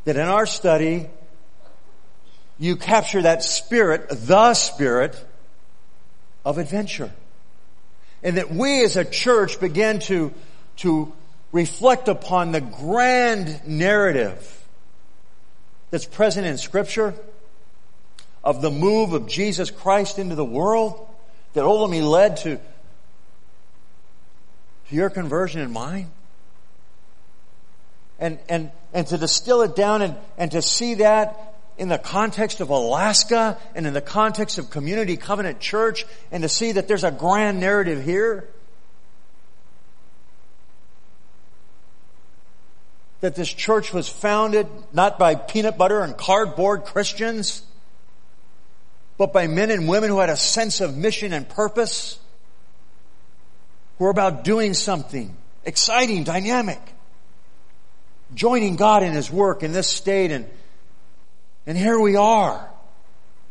that 0.06 0.16
in 0.16 0.28
our 0.28 0.46
study, 0.46 1.08
you 2.58 2.76
capture 2.76 3.22
that 3.24 3.44
spirit, 3.44 4.08
the 4.10 4.54
spirit 4.54 5.22
of 6.46 6.58
adventure, 6.58 7.12
and 8.24 8.38
that 8.38 8.52
we 8.52 8.84
as 8.84 8.98
a 8.98 9.06
church 9.06 9.60
begin 9.60 10.00
to 10.00 10.34
to 10.78 11.14
reflect 11.52 12.08
upon 12.08 12.52
the 12.52 12.62
grand 12.62 13.62
narrative 13.66 14.68
that's 15.92 16.06
present 16.06 16.46
in 16.46 16.58
scripture 16.58 17.14
of 18.44 18.62
the 18.62 18.72
move 18.72 19.14
of 19.14 19.28
Jesus 19.28 19.72
Christ 19.72 20.20
into 20.20 20.36
the 20.36 20.46
world 20.46 21.08
that 21.54 21.64
ultimately 21.64 22.02
led 22.02 22.38
to, 22.38 22.58
to 24.88 24.96
your 24.96 25.10
conversion 25.10 25.62
and 25.62 25.74
mine? 25.74 26.12
And, 28.20 28.40
and, 28.50 28.72
and 28.94 29.08
to 29.08 29.18
distill 29.18 29.62
it 29.62 29.76
down 29.76 30.02
and, 30.02 30.16
and 30.38 30.52
to 30.52 30.62
see 30.62 30.96
that 30.96 31.56
in 31.78 31.88
the 31.88 31.98
context 31.98 32.60
of 32.60 32.70
Alaska 32.70 33.58
and 33.74 33.88
in 33.88 33.94
the 33.94 34.02
context 34.02 34.58
of 34.58 34.70
Community 34.70 35.16
Covenant 35.16 35.62
Church 35.62 36.06
and 36.30 36.44
to 36.44 36.50
see 36.50 36.74
that 36.74 36.90
there's 36.90 37.06
a 37.06 37.12
grand 37.12 37.62
narrative 37.62 38.04
here 38.04 38.50
that 43.22 43.36
this 43.36 43.52
church 43.52 43.94
was 43.94 44.08
founded 44.08 44.68
not 44.94 45.20
by 45.20 45.36
peanut 45.36 45.78
butter 45.78 46.02
and 46.02 46.18
cardboard 46.18 46.86
Christians, 46.86 47.64
but 49.20 49.34
by 49.34 49.48
men 49.48 49.70
and 49.70 49.86
women 49.86 50.10
who 50.10 50.20
had 50.20 50.30
a 50.30 50.38
sense 50.38 50.80
of 50.80 50.96
mission 50.96 51.34
and 51.34 51.48
purpose, 51.48 52.18
who 53.98 54.06
were 54.06 54.10
about 54.10 54.46
doing 54.46 54.74
something 54.74 55.36
exciting, 55.66 56.24
dynamic, 56.24 56.80
joining 58.34 58.78
God 58.78 59.04
in 59.04 59.12
His 59.12 59.30
work 59.30 59.62
in 59.62 59.74
this 59.74 59.90
state 59.90 60.32
and, 60.32 60.50
and 61.68 61.78
here 61.78 62.00
we 62.00 62.16
are. 62.16 62.68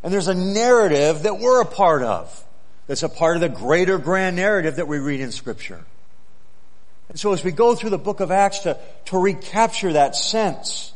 And 0.02 0.10
there's 0.10 0.28
a 0.28 0.34
narrative 0.34 1.24
that 1.24 1.38
we're 1.38 1.60
a 1.60 1.66
part 1.66 2.02
of. 2.02 2.44
That's 2.86 3.02
a 3.02 3.08
part 3.10 3.36
of 3.36 3.42
the 3.42 3.50
greater 3.50 3.98
grand 3.98 4.36
narrative 4.36 4.76
that 4.76 4.88
we 4.88 4.98
read 4.98 5.20
in 5.20 5.32
scripture. 5.32 5.84
And 7.10 7.20
so 7.20 7.34
as 7.34 7.44
we 7.44 7.50
go 7.50 7.74
through 7.74 7.90
the 7.90 7.98
book 7.98 8.20
of 8.20 8.30
Acts 8.30 8.60
to, 8.60 8.78
to 9.06 9.18
recapture 9.18 9.92
that 9.92 10.16
sense 10.16 10.94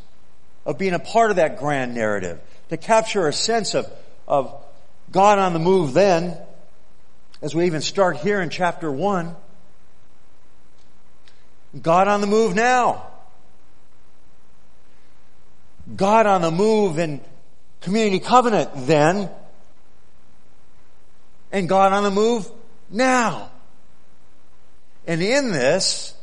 of 0.64 0.78
being 0.78 0.94
a 0.94 0.98
part 0.98 1.28
of 1.28 1.36
that 1.36 1.58
grand 1.58 1.94
narrative, 1.94 2.40
to 2.70 2.78
capture 2.78 3.28
a 3.28 3.34
sense 3.34 3.74
of, 3.74 3.86
of 4.32 4.64
God 5.10 5.38
on 5.38 5.52
the 5.52 5.58
move 5.58 5.92
then, 5.92 6.38
as 7.42 7.54
we 7.54 7.66
even 7.66 7.82
start 7.82 8.16
here 8.16 8.40
in 8.40 8.48
chapter 8.48 8.90
one, 8.90 9.36
God 11.80 12.08
on 12.08 12.22
the 12.22 12.26
move 12.26 12.54
now. 12.54 13.06
God 15.94 16.24
on 16.26 16.40
the 16.40 16.50
move 16.50 16.98
in 16.98 17.20
community 17.82 18.20
covenant 18.20 18.70
then, 18.74 19.28
and 21.50 21.68
God 21.68 21.92
on 21.92 22.02
the 22.02 22.10
move 22.10 22.50
now. 22.88 23.50
And 25.06 25.20
in 25.20 25.52
this, 25.52 26.14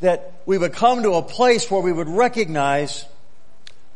that 0.00 0.34
we 0.44 0.58
would 0.58 0.74
come 0.74 1.02
to 1.02 1.14
a 1.14 1.22
place 1.22 1.70
where 1.70 1.80
we 1.80 1.92
would 1.92 2.08
recognize 2.08 3.06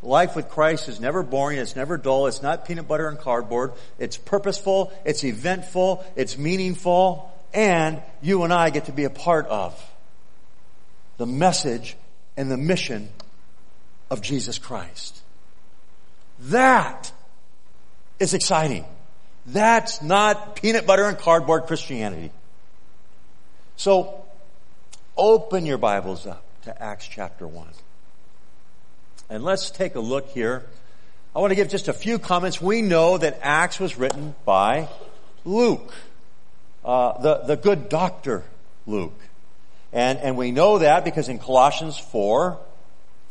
life 0.02 0.35
with 0.35 0.49
Christ 0.49 0.88
is 0.88 1.00
never 1.00 1.23
boring, 1.23 1.59
it's 1.59 1.76
never 1.76 1.97
dull, 1.97 2.26
it's 2.26 2.42
not 2.42 2.66
peanut 2.66 2.88
butter 2.88 3.09
and 3.09 3.18
cardboard, 3.18 3.73
it's 3.99 4.16
purposeful, 4.16 4.92
it's 5.04 5.25
eventful, 5.25 6.04
it's 6.16 6.37
meaningful, 6.37 7.32
and 7.54 8.02
you 8.21 8.42
and 8.42 8.52
I 8.52 8.71
get 8.71 8.87
to 8.87 8.92
be 8.92 9.04
a 9.04 9.11
part 9.11 9.47
of 9.47 9.80
the 11.18 11.26
message 11.26 11.97
and 12.37 12.50
the 12.50 12.56
mission 12.56 13.09
of 14.11 14.23
Jesus 14.23 14.59
Christ. 14.59 15.21
That 16.40 17.12
is 18.18 18.35
exciting. 18.35 18.85
That's 19.47 20.02
not 20.02 20.56
peanut 20.56 20.87
butter 20.87 21.04
and 21.04 21.18
cardboard 21.18 21.64
Christianity. 21.64 22.30
So, 23.76 24.25
open 25.16 25.66
your 25.66 25.78
Bibles 25.78 26.26
up 26.26 26.44
to 26.62 26.82
Acts 26.82 27.09
chapter 27.09 27.47
1. 27.47 27.66
And 29.32 29.44
let's 29.44 29.70
take 29.70 29.94
a 29.94 30.00
look 30.00 30.28
here. 30.28 30.62
I 31.34 31.38
want 31.38 31.52
to 31.52 31.54
give 31.54 31.70
just 31.70 31.88
a 31.88 31.94
few 31.94 32.18
comments. 32.18 32.60
We 32.60 32.82
know 32.82 33.16
that 33.16 33.38
Acts 33.40 33.80
was 33.80 33.96
written 33.96 34.34
by 34.44 34.90
Luke, 35.46 35.90
uh, 36.84 37.18
the, 37.22 37.36
the 37.46 37.56
good 37.56 37.88
doctor 37.88 38.44
Luke. 38.86 39.18
And, 39.90 40.18
and 40.18 40.36
we 40.36 40.50
know 40.50 40.80
that 40.80 41.06
because 41.06 41.30
in 41.30 41.38
Colossians 41.38 41.96
4, 41.96 42.58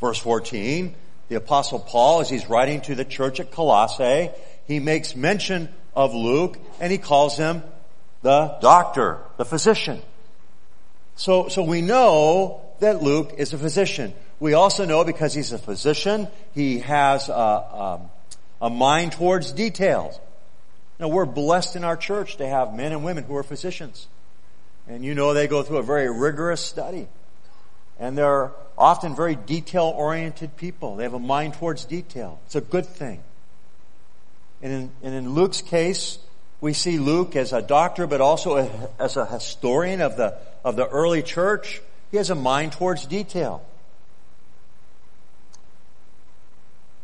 verse 0.00 0.18
14, 0.18 0.92
the 1.28 1.36
apostle 1.36 1.78
Paul, 1.78 2.20
as 2.20 2.28
he's 2.28 2.48
writing 2.48 2.80
to 2.80 2.96
the 2.96 3.04
church 3.04 3.38
at 3.38 3.52
Colossae, 3.52 4.30
he 4.66 4.80
makes 4.80 5.14
mention 5.14 5.68
of 5.94 6.14
Luke 6.14 6.58
and 6.80 6.90
he 6.90 6.98
calls 6.98 7.36
him 7.36 7.62
the 8.22 8.58
doctor, 8.60 9.18
the 9.36 9.44
physician. 9.44 10.02
So, 11.14 11.46
so 11.46 11.62
we 11.62 11.80
know 11.80 12.60
that 12.80 13.04
Luke 13.04 13.34
is 13.38 13.52
a 13.52 13.58
physician. 13.58 14.12
We 14.42 14.54
also 14.54 14.86
know 14.86 15.04
because 15.04 15.32
he's 15.34 15.52
a 15.52 15.58
physician, 15.58 16.26
he 16.52 16.80
has 16.80 17.28
a, 17.28 17.32
um, 17.32 18.10
a 18.60 18.68
mind 18.68 19.12
towards 19.12 19.52
details. 19.52 20.18
Now 20.98 21.06
we're 21.06 21.26
blessed 21.26 21.76
in 21.76 21.84
our 21.84 21.96
church 21.96 22.38
to 22.38 22.48
have 22.48 22.74
men 22.74 22.90
and 22.90 23.04
women 23.04 23.22
who 23.22 23.36
are 23.36 23.44
physicians. 23.44 24.08
And 24.88 25.04
you 25.04 25.14
know 25.14 25.32
they 25.32 25.46
go 25.46 25.62
through 25.62 25.76
a 25.76 25.84
very 25.84 26.10
rigorous 26.10 26.60
study. 26.60 27.06
And 28.00 28.18
they're 28.18 28.50
often 28.76 29.14
very 29.14 29.36
detail 29.36 29.84
oriented 29.84 30.56
people. 30.56 30.96
They 30.96 31.04
have 31.04 31.14
a 31.14 31.20
mind 31.20 31.54
towards 31.54 31.84
detail. 31.84 32.40
It's 32.46 32.56
a 32.56 32.60
good 32.60 32.86
thing. 32.86 33.22
And 34.60 34.72
in, 34.72 34.90
and 35.04 35.14
in 35.14 35.34
Luke's 35.34 35.62
case, 35.62 36.18
we 36.60 36.72
see 36.72 36.98
Luke 36.98 37.36
as 37.36 37.52
a 37.52 37.62
doctor, 37.62 38.08
but 38.08 38.20
also 38.20 38.56
a, 38.56 38.88
as 38.98 39.16
a 39.16 39.24
historian 39.24 40.00
of 40.00 40.16
the, 40.16 40.36
of 40.64 40.74
the 40.74 40.88
early 40.88 41.22
church. 41.22 41.80
He 42.10 42.16
has 42.16 42.30
a 42.30 42.34
mind 42.34 42.72
towards 42.72 43.06
detail. 43.06 43.64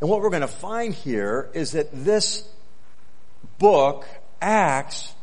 And 0.01 0.09
what 0.09 0.21
we're 0.21 0.31
going 0.31 0.43
to 0.43 0.49
find 0.49 0.95
here 0.95 1.51
is 1.55 1.73
that 1.73 1.89
this 1.93 2.49
book, 3.59 4.07
Acts, 4.41 5.15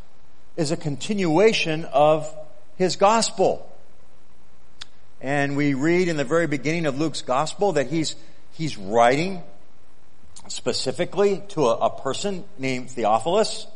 is 0.57 0.71
a 0.71 0.77
continuation 0.77 1.85
of 1.85 2.33
his 2.77 2.95
gospel. 2.97 3.71
And 5.21 5.55
we 5.55 5.73
read 5.73 6.07
in 6.07 6.17
the 6.17 6.25
very 6.25 6.47
beginning 6.47 6.85
of 6.85 6.99
Luke's 6.99 7.21
gospel 7.21 7.73
that 7.73 7.87
he's, 7.87 8.15
he's 8.53 8.77
writing 8.77 9.41
specifically 10.49 11.41
to 11.49 11.67
a, 11.67 11.77
a 11.77 11.89
person 11.89 12.43
named 12.57 12.91
Theophilus, 12.91 13.67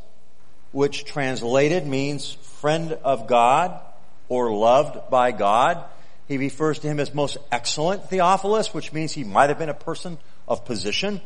which 0.71 1.05
translated 1.05 1.87
means 1.87 2.31
friend 2.31 2.93
of 3.03 3.27
God 3.27 3.79
or 4.27 4.51
loved 4.53 5.09
by 5.09 5.31
God. 5.31 5.83
He 6.27 6.37
refers 6.37 6.79
to 6.79 6.87
him 6.87 6.99
as 6.99 7.13
most 7.13 7.37
excellent 7.51 8.09
Theophilus, 8.09 8.73
which 8.73 8.93
means 8.93 9.13
he 9.13 9.23
might 9.23 9.49
have 9.49 9.57
been 9.57 9.69
a 9.69 9.73
person 9.73 10.17
of 10.49 10.65
position. 10.65 11.21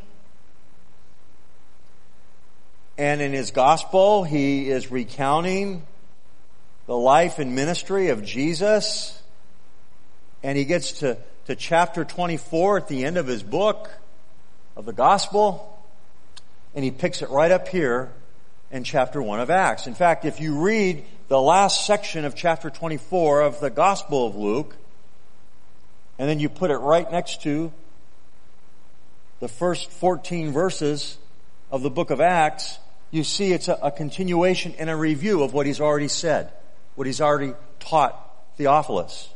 And 2.97 3.21
in 3.21 3.33
his 3.33 3.49
gospel, 3.51 4.23
he 4.23 4.69
is 4.69 4.91
recounting 4.91 5.87
the 6.85 6.95
life 6.95 7.39
and 7.39 7.55
ministry 7.55 8.09
of 8.09 8.23
Jesus. 8.23 9.19
And 10.43 10.57
he 10.57 10.65
gets 10.65 10.99
to, 10.99 11.17
to 11.47 11.55
chapter 11.55 12.05
24 12.05 12.77
at 12.77 12.87
the 12.87 13.05
end 13.05 13.17
of 13.17 13.25
his 13.25 13.41
book 13.41 13.89
of 14.75 14.85
the 14.85 14.93
gospel. 14.93 15.69
And 16.75 16.83
he 16.83 16.91
picks 16.91 17.21
it 17.21 17.29
right 17.29 17.49
up 17.49 17.69
here 17.69 18.11
in 18.71 18.83
chapter 18.83 19.21
1 19.21 19.39
of 19.39 19.49
Acts. 19.49 19.87
In 19.87 19.95
fact, 19.95 20.25
if 20.25 20.39
you 20.39 20.59
read 20.59 21.05
the 21.29 21.39
last 21.39 21.87
section 21.87 22.25
of 22.25 22.35
chapter 22.35 22.69
24 22.69 23.41
of 23.41 23.59
the 23.59 23.69
gospel 23.69 24.27
of 24.27 24.35
Luke, 24.35 24.75
and 26.19 26.29
then 26.29 26.39
you 26.39 26.49
put 26.49 26.69
it 26.69 26.77
right 26.77 27.09
next 27.11 27.41
to 27.43 27.71
the 29.43 29.49
first 29.49 29.91
14 29.91 30.53
verses 30.53 31.17
of 31.69 31.81
the 31.81 31.89
book 31.89 32.11
of 32.11 32.21
Acts, 32.21 32.79
you 33.11 33.25
see 33.25 33.51
it's 33.51 33.67
a, 33.67 33.77
a 33.83 33.91
continuation 33.91 34.73
and 34.79 34.89
a 34.89 34.95
review 34.95 35.43
of 35.43 35.53
what 35.53 35.65
he's 35.65 35.81
already 35.81 36.07
said, 36.07 36.49
what 36.95 37.07
he's 37.07 37.19
already 37.19 37.53
taught 37.81 38.17
Theophilus. 38.55 39.27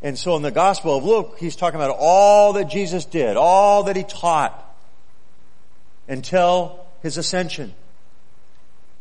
And 0.00 0.18
so 0.18 0.36
in 0.36 0.42
the 0.42 0.50
Gospel 0.50 0.96
of 0.96 1.04
Luke, 1.04 1.36
he's 1.38 1.54
talking 1.54 1.78
about 1.78 1.94
all 1.98 2.54
that 2.54 2.70
Jesus 2.70 3.04
did, 3.04 3.36
all 3.36 3.82
that 3.82 3.94
he 3.94 4.04
taught 4.04 4.58
until 6.08 6.80
his 7.02 7.18
ascension. 7.18 7.74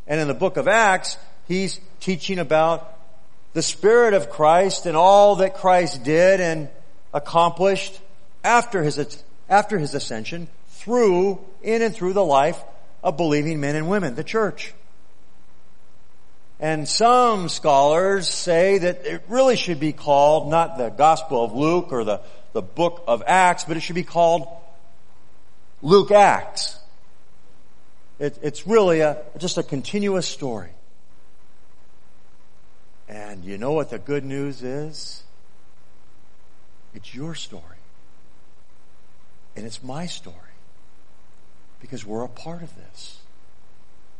And 0.06 0.20
in 0.20 0.28
the 0.28 0.34
book 0.34 0.58
of 0.58 0.68
Acts, 0.68 1.18
he's 1.48 1.80
teaching 2.02 2.40
about 2.40 2.94
the 3.54 3.62
Spirit 3.62 4.16
of 4.16 4.30
Christ 4.30 4.86
and 4.86 4.98
all 4.98 5.38
that 5.38 5.56
Christ 5.56 6.04
did 6.04 6.42
and 6.42 6.68
accomplished 7.14 7.98
after 8.44 8.84
his, 8.84 9.24
after 9.52 9.78
his 9.78 9.94
ascension 9.94 10.48
through, 10.70 11.38
in 11.62 11.82
and 11.82 11.94
through 11.94 12.14
the 12.14 12.26
life 12.26 12.60
of 13.04 13.18
believing 13.18 13.60
men 13.60 13.76
and 13.76 13.90
women, 13.90 14.16
the 14.16 14.24
church. 14.24 14.74
And 16.60 16.88
some 16.88 17.50
scholars 17.50 18.30
say 18.30 18.78
that 18.78 19.06
it 19.06 19.24
really 19.28 19.58
should 19.58 19.80
be 19.80 19.94
called 19.94 20.50
not 20.50 20.78
the 20.78 20.90
Gospel 20.90 21.44
of 21.44 21.54
Luke 21.54 21.92
or 21.92 22.04
the, 22.04 22.22
the 22.54 22.62
book 22.62 23.04
of 23.08 23.24
Acts, 23.28 23.66
but 23.66 23.78
it 23.78 23.82
should 23.82 23.96
be 23.96 24.04
called 24.04 24.48
Luke 25.82 26.12
Acts. 26.12 26.80
It, 28.20 28.40
it's 28.42 28.66
really 28.66 29.02
a, 29.02 29.18
just 29.38 29.58
a 29.58 29.64
continuous 29.64 30.28
story. 30.28 30.70
And 33.10 33.44
you 33.44 33.58
know 33.58 33.74
what 33.74 33.90
the 33.90 34.00
good 34.00 34.24
news 34.24 34.64
is? 34.64 35.24
It's 36.94 37.14
your 37.14 37.36
story. 37.36 37.81
And 39.56 39.66
it's 39.66 39.84
my 39.84 40.06
story 40.06 40.36
because 41.82 42.06
we're 42.06 42.24
a 42.24 42.30
part 42.30 42.64
of 42.64 42.76
this, 42.76 43.20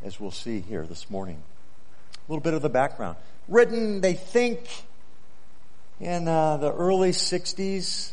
as 0.04 0.20
we'll 0.20 0.30
see 0.30 0.60
here 0.60 0.84
this 0.84 1.08
morning. 1.08 1.42
A 2.14 2.30
little 2.30 2.42
bit 2.42 2.54
of 2.54 2.62
the 2.62 2.68
background. 2.68 3.16
Written, 3.48 4.00
they 4.00 4.14
think, 4.14 4.60
in 6.00 6.28
uh, 6.28 6.56
the 6.58 6.72
early 6.72 7.10
60s, 7.10 8.12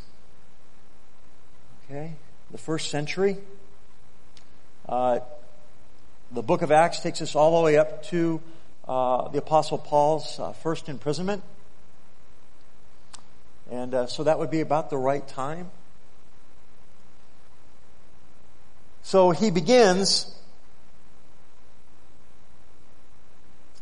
okay, 1.85 2.13
the 2.51 2.57
first 2.57 2.89
century. 2.89 3.37
Uh, 4.87 5.19
the 6.31 6.43
book 6.43 6.61
of 6.61 6.71
Acts 6.71 6.99
takes 6.99 7.21
us 7.21 7.35
all 7.35 7.57
the 7.57 7.65
way 7.65 7.77
up 7.77 8.03
to 8.05 8.41
uh, 8.87 9.27
the 9.29 9.39
Apostle 9.39 9.77
Paul's 9.77 10.39
uh, 10.39 10.53
first 10.53 10.89
imprisonment. 10.89 11.43
And 13.71 13.93
uh, 13.93 14.07
so 14.07 14.23
that 14.23 14.39
would 14.39 14.49
be 14.49 14.61
about 14.61 14.89
the 14.89 14.97
right 14.97 15.27
time. 15.27 15.69
So 19.03 19.31
he 19.31 19.51
begins 19.51 20.33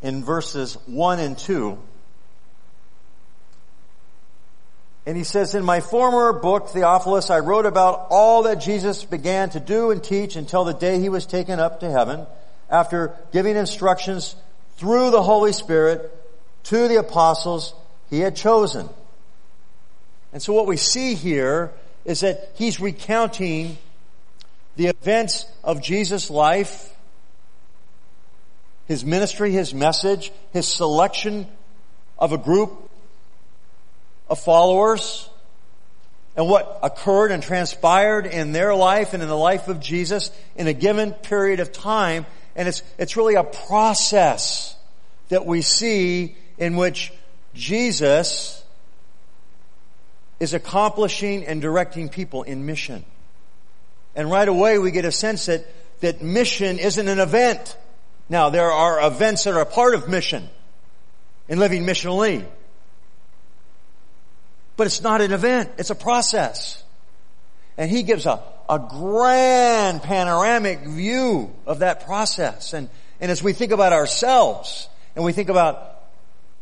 in 0.02 0.24
verses 0.24 0.78
1 0.86 1.20
and 1.20 1.38
2. 1.38 1.78
And 5.06 5.16
he 5.16 5.24
says, 5.24 5.56
In 5.56 5.64
my 5.64 5.80
former 5.80 6.34
book, 6.34 6.70
Theophilus, 6.70 7.30
I 7.30 7.40
wrote 7.40 7.66
about 7.66 8.08
all 8.10 8.44
that 8.44 8.56
Jesus 8.56 9.06
began 9.06 9.50
to 9.52 9.60
do 9.60 9.92
and 9.92 10.04
teach 10.04 10.36
until 10.36 10.66
the 10.66 10.74
day 10.74 11.00
he 11.00 11.10
was 11.10 11.26
taken 11.26 11.60
up 11.60 11.80
to 11.80 11.90
heaven, 11.90 12.28
after 12.70 13.16
giving 13.32 13.56
instructions 13.56 14.36
through 14.76 15.12
the 15.12 15.24
Holy 15.24 15.54
Spirit 15.54 16.14
to 16.64 16.90
the 16.90 16.98
apostles 16.98 17.74
he 18.10 18.20
had 18.20 18.36
chosen. 18.36 18.90
And 20.34 20.42
so 20.42 20.52
what 20.54 20.68
we 20.68 20.78
see 20.78 21.14
here 21.16 21.72
is 22.04 22.20
that 22.20 22.52
he's 22.56 22.80
recounting 22.80 23.78
the 24.78 24.88
events 24.88 25.46
of 25.64 25.82
Jesus' 25.82 26.30
life, 26.30 26.96
his 28.88 29.04
ministry, 29.04 29.52
his 29.52 29.74
message, 29.74 30.32
his 30.54 30.68
selection 30.68 31.48
of 32.18 32.32
a 32.32 32.38
group 32.38 32.90
of 34.30 34.40
followers, 34.40 35.30
and 36.36 36.48
what 36.48 36.80
occurred 36.84 37.32
and 37.32 37.42
transpired 37.42 38.28
in 38.28 38.52
their 38.52 38.76
life 38.76 39.16
and 39.16 39.24
in 39.24 39.30
the 39.30 39.38
life 39.38 39.68
of 39.68 39.80
Jesus 39.80 40.30
in 40.56 40.68
a 40.68 40.74
given 40.74 41.12
period 41.12 41.60
of 41.60 41.72
time. 41.72 42.28
And 42.56 42.68
it's, 42.68 42.84
it's 43.00 43.18
really 43.18 43.34
a 43.34 43.44
process 43.44 44.76
that 45.30 45.48
we 45.48 45.64
see 45.64 46.36
in 46.60 46.76
which 46.76 47.12
Jesus 47.56 48.64
is 50.40 50.54
accomplishing 50.54 51.48
and 51.48 51.64
directing 51.64 52.10
people 52.10 52.44
in 52.44 52.68
mission. 52.68 53.04
And 54.18 54.30
right 54.32 54.48
away 54.48 54.80
we 54.80 54.92
get 54.92 55.06
a 55.06 55.12
sense 55.12 55.46
that, 55.46 55.66
that 56.02 56.22
mission 56.22 56.80
isn't 56.80 57.08
an 57.08 57.20
event. 57.20 57.78
Now 58.28 58.50
there 58.50 58.72
are 58.72 59.08
events 59.08 59.46
that 59.46 59.54
are 59.54 59.64
part 59.64 59.94
of 59.94 60.10
mission 60.10 60.50
in 61.48 61.60
living 61.60 61.86
missionally. 61.86 62.46
But 64.76 64.88
it's 64.88 65.02
not 65.02 65.22
an 65.22 65.32
event, 65.32 65.72
it's 65.78 65.92
a 65.92 65.96
process. 65.96 66.84
And 67.78 67.92
he 67.92 68.02
gives 68.02 68.26
a, 68.26 68.42
a 68.68 68.80
grand 68.80 70.02
panoramic 70.02 70.80
view 70.80 71.54
of 71.68 71.80
that 71.80 72.06
process. 72.06 72.74
And, 72.74 72.90
and 73.22 73.32
as 73.32 73.44
we 73.44 73.54
think 73.54 73.72
about 73.72 73.94
ourselves 73.94 74.90
and 75.16 75.24
we 75.24 75.32
think 75.32 75.50
about 75.50 75.97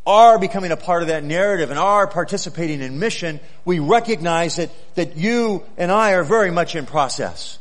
are 0.05 0.37
becoming 0.37 0.71
a 0.71 0.77
part 0.77 1.01
of 1.01 1.07
that 1.07 1.23
narrative 1.23 1.71
and 1.71 1.79
are 1.79 2.07
participating 2.07 2.81
in 2.81 2.99
mission, 2.99 3.39
we 3.63 3.79
recognize 3.79 4.57
that, 4.57 4.69
that 4.95 5.17
you 5.17 5.63
and 5.77 5.91
I 5.91 6.13
are 6.13 6.23
very 6.23 6.51
much 6.51 6.75
in 6.75 6.85
process. 6.85 7.57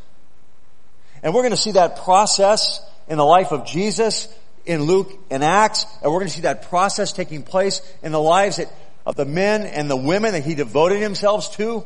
And 1.22 1.32
we're 1.32 1.42
going 1.42 1.52
to 1.52 1.56
see 1.56 1.72
that 1.72 2.02
process 2.04 2.80
in 3.08 3.16
the 3.16 3.24
life 3.24 3.50
of 3.50 3.66
Jesus 3.66 4.28
in 4.66 4.82
Luke 4.82 5.12
and 5.30 5.42
Acts, 5.42 5.86
and 6.02 6.12
we're 6.12 6.18
going 6.18 6.28
to 6.28 6.34
see 6.34 6.42
that 6.42 6.68
process 6.68 7.12
taking 7.12 7.42
place 7.42 7.80
in 8.02 8.12
the 8.12 8.20
lives 8.20 8.56
that, 8.56 8.68
of 9.06 9.16
the 9.16 9.24
men 9.24 9.62
and 9.62 9.90
the 9.90 9.96
women 9.96 10.32
that 10.32 10.44
he 10.44 10.54
devoted 10.54 11.00
himself 11.00 11.54
to. 11.56 11.84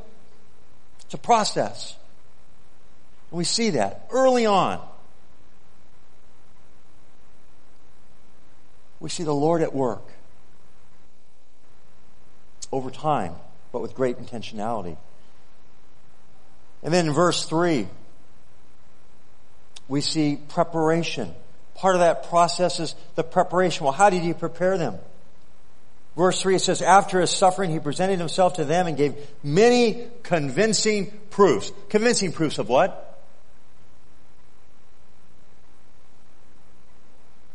It's 1.04 1.14
a 1.14 1.18
process. 1.18 1.96
And 3.30 3.38
we 3.38 3.44
see 3.44 3.70
that 3.70 4.06
early 4.10 4.46
on. 4.46 4.80
We 9.00 9.08
see 9.08 9.22
the 9.22 9.34
Lord 9.34 9.62
at 9.62 9.72
work 9.72 10.02
over 12.72 12.90
time, 12.90 13.34
but 13.72 13.82
with 13.82 13.94
great 13.94 14.18
intentionality. 14.18 14.96
And 16.82 16.94
then 16.94 17.06
in 17.06 17.12
verse 17.12 17.44
3, 17.44 17.88
we 19.88 20.00
see 20.00 20.36
preparation. 20.36 21.34
Part 21.74 21.94
of 21.94 22.00
that 22.00 22.28
process 22.28 22.78
is 22.80 22.94
the 23.14 23.24
preparation. 23.24 23.84
Well, 23.84 23.92
how 23.92 24.10
did 24.10 24.22
he 24.22 24.32
prepare 24.32 24.78
them? 24.78 24.98
Verse 26.16 26.42
3 26.42 26.56
it 26.56 26.60
says, 26.60 26.82
After 26.82 27.20
his 27.20 27.30
suffering, 27.30 27.70
he 27.70 27.78
presented 27.78 28.18
himself 28.18 28.54
to 28.54 28.64
them 28.64 28.88
and 28.88 28.96
gave 28.96 29.14
many 29.42 30.08
convincing 30.24 31.12
proofs. 31.30 31.70
Convincing 31.88 32.32
proofs 32.32 32.58
of 32.58 32.68
what? 32.68 33.04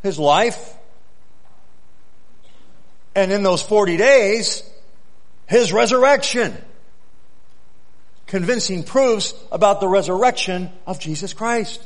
His 0.02 0.18
life. 0.18 0.76
And 3.16 3.32
in 3.32 3.44
those 3.44 3.62
40 3.62 3.98
days, 3.98 4.64
his 5.48 5.74
resurrection. 5.74 6.56
Convincing 8.28 8.84
proofs 8.84 9.34
about 9.52 9.80
the 9.80 9.88
resurrection 9.88 10.72
of 10.88 11.00
Jesus 11.00 11.34
Christ. 11.34 11.86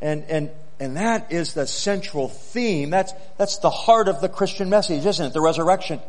And, 0.00 0.24
and, 0.24 0.50
and 0.80 0.96
that 0.96 1.32
is 1.32 1.54
the 1.54 1.66
central 1.66 2.28
theme. 2.28 2.90
That's, 2.90 3.12
that's 3.38 3.58
the 3.58 3.70
heart 3.70 4.08
of 4.08 4.20
the 4.20 4.28
Christian 4.28 4.68
message, 4.68 5.06
isn't 5.06 5.26
it? 5.26 5.32
The 5.32 5.40
resurrection. 5.40 6.00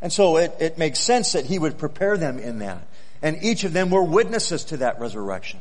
And 0.00 0.12
so 0.12 0.36
it, 0.36 0.54
it 0.60 0.78
makes 0.78 1.00
sense 1.00 1.32
that 1.32 1.46
he 1.46 1.58
would 1.58 1.78
prepare 1.78 2.16
them 2.16 2.38
in 2.38 2.58
that. 2.58 2.86
And 3.22 3.42
each 3.42 3.64
of 3.64 3.72
them 3.72 3.90
were 3.90 4.02
witnesses 4.04 4.64
to 4.64 4.76
that 4.78 5.00
resurrection. 5.00 5.60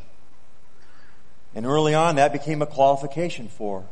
And 1.56 1.66
early 1.66 1.94
on, 1.94 2.16
that 2.16 2.34
became 2.34 2.62
a 2.62 2.66
qualification 2.66 3.48
for 3.48 3.86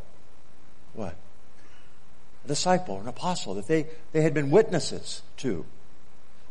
disciple, 2.52 3.00
an 3.00 3.08
apostle, 3.08 3.54
that 3.54 3.66
they, 3.66 3.88
they 4.12 4.22
had 4.22 4.34
been 4.34 4.50
witnesses 4.52 5.22
to. 5.38 5.66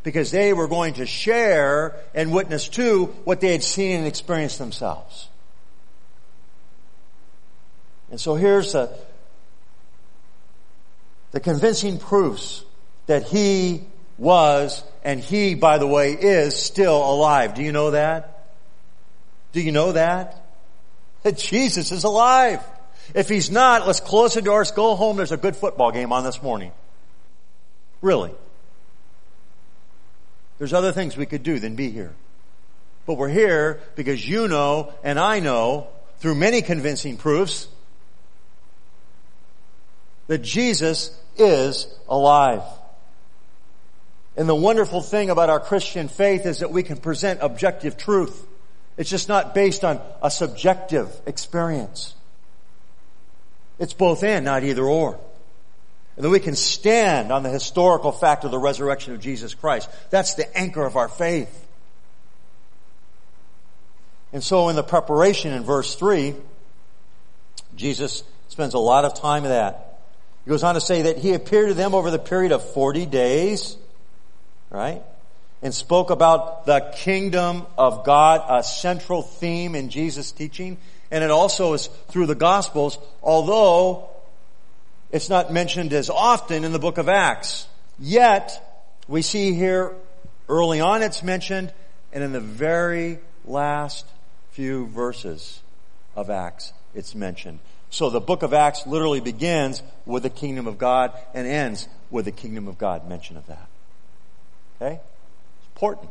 Because 0.03 0.31
they 0.31 0.55
were 0.55 0.67
going 0.67 0.95
to 0.95 1.05
share 1.05 1.95
and 2.15 2.33
witness 2.33 2.69
to 2.69 3.05
what 3.25 3.43
they 3.43 3.53
had 3.53 3.63
seen 3.63 3.99
and 3.99 4.07
experienced 4.07 4.59
themselves. 4.59 5.29
And 8.11 8.19
so 8.19 8.35
here's 8.35 8.73
the, 8.73 8.91
the 11.33 11.41
convincing 11.41 11.99
proofs 11.99 12.65
that 13.07 13.25
he 13.25 13.85
was, 14.17 14.83
and 15.05 15.21
he, 15.21 15.55
by 15.55 15.77
the 15.77 15.87
way, 15.87 16.13
is 16.13 16.57
still 16.57 16.97
alive. 16.97 17.53
Do 17.53 17.63
you 17.63 17.73
know 17.73 17.91
that? 17.91 18.49
Do 19.53 19.61
you 19.61 19.71
know 19.71 19.93
that? 19.93 20.47
That 21.25 21.37
Jesus 21.51 21.93
is 21.93 22.05
alive. 22.05 22.65
If 23.15 23.29
he's 23.29 23.51
not, 23.51 23.87
let's 23.87 24.01
close 24.01 24.35
the 24.35 24.43
doors, 24.43 24.71
go 24.71 24.95
home. 24.95 25.17
There's 25.17 25.33
a 25.33 25.37
good 25.37 25.57
football 25.57 25.91
game 25.91 26.13
on 26.13 26.25
this 26.25 26.43
morning. 26.43 26.73
Really. 28.01 28.33
There's 30.59 30.73
other 30.73 30.93
things 30.93 31.17
we 31.17 31.27
could 31.27 31.43
do 31.43 31.59
than 31.59 31.75
be 31.75 31.91
here. 31.91 32.13
But 33.07 33.15
we're 33.15 33.29
here 33.29 33.81
because 33.97 34.27
you 34.29 34.47
know 34.47 34.93
and 35.03 35.19
I 35.19 35.41
know 35.41 35.89
through 36.19 36.35
many 36.35 36.63
convincing 36.63 37.17
proofs 37.17 37.67
that 40.27 40.43
Jesus 40.43 41.19
is 41.37 41.89
alive. 42.09 42.63
And 44.37 44.49
the 44.49 44.55
wonderful 44.55 45.01
thing 45.01 45.29
about 45.31 45.51
our 45.51 45.61
Christian 45.61 46.09
faith 46.09 46.47
is 46.47 46.61
that 46.61 46.71
we 46.71 46.83
can 46.83 46.99
present 46.99 47.41
objective 47.43 47.97
truth. 47.97 48.47
It's 48.97 49.11
just 49.11 49.29
not 49.29 49.55
based 49.55 49.85
on 49.85 50.01
a 50.23 50.31
subjective 50.31 51.11
experience. 51.27 52.15
It's 53.81 53.95
both 53.95 54.23
and, 54.23 54.45
not 54.45 54.63
either 54.63 54.85
or. 54.85 55.19
And 56.17 56.25
that 56.25 56.31
we 56.31 56.39
can 56.39 56.55
stand 56.55 57.33
on 57.33 57.43
the 57.43 57.49
historical 57.49 58.13
fact 58.13 58.45
of 58.45 58.51
the 58.51 58.59
resurrection 58.59 59.15
of 59.15 59.21
Jesus 59.21 59.55
Christ. 59.55 59.89
That's 60.11 60.35
the 60.35 60.57
anchor 60.57 60.85
of 60.85 60.97
our 60.97 61.09
faith. 61.09 61.67
And 64.33 64.45
so 64.45 64.69
in 64.69 64.77
the 64.77 64.83
preparation 64.83 65.53
in 65.53 65.65
verse 65.65 65.95
3, 65.97 66.35
Jesus 67.75 68.23
spends 68.49 68.75
a 68.75 68.79
lot 68.79 69.07
of 69.07 69.15
time 69.15 69.45
in 69.45 69.51
that. 69.51 69.99
He 70.45 70.51
goes 70.51 70.63
on 70.63 70.75
to 70.75 70.81
say 70.81 71.03
that 71.03 71.17
he 71.17 71.33
appeared 71.33 71.69
to 71.69 71.75
them 71.75 71.95
over 71.95 72.11
the 72.11 72.19
period 72.19 72.53
of 72.53 72.63
40 72.75 73.07
days, 73.07 73.77
right? 74.69 75.03
And 75.63 75.75
spoke 75.75 76.11
about 76.11 76.67
the 76.67 76.93
kingdom 76.97 77.67
of 77.79 78.05
God, 78.05 78.45
a 78.47 78.63
central 78.63 79.23
theme 79.23 79.75
in 79.75 79.89
Jesus' 79.89 80.33
teaching. 80.33 80.77
And 81.11 81.25
it 81.25 81.31
also 81.31 81.73
is 81.73 81.89
through 82.09 82.27
the 82.27 82.35
Gospels, 82.35 82.99
although 83.23 84.09
it's 85.11 85.29
not 85.29 85.53
mentioned 85.53 85.93
as 85.93 86.09
often 86.09 86.65
in 86.65 86.73
the 86.73 86.79
book 86.79 86.99
of 86.99 87.09
Acts. 87.09 87.67
Yet, 87.99 88.65
we 89.09 89.23
see 89.23 89.55
here 89.55 89.93
early 90.49 90.81
on 90.81 91.03
it's 91.03 91.23
mentioned, 91.23 91.73
and 92.13 92.23
in 92.23 92.33
the 92.33 92.41
very 92.41 93.19
last 93.45 94.07
few 94.53 94.87
verses 94.87 95.61
of 96.15 96.31
Acts, 96.31 96.73
it's 96.95 97.15
mentioned. 97.15 97.59
So 97.91 98.09
the 98.09 98.21
book 98.21 98.43
of 98.43 98.55
Acts 98.55 98.87
literally 98.87 99.21
begins 99.21 99.83
with 100.07 100.23
the 100.23 100.31
kingdom 100.31 100.69
of 100.69 100.79
God 100.79 101.13
and 101.35 101.47
ends 101.47 101.89
with 102.11 102.25
the 102.25 102.33
kingdom 102.33 102.69
of 102.69 102.79
God 102.79 103.09
mention 103.09 103.37
of 103.37 103.47
that. 103.47 103.69
Okay? 104.81 104.95
It's 104.95 105.69
important. 105.75 106.11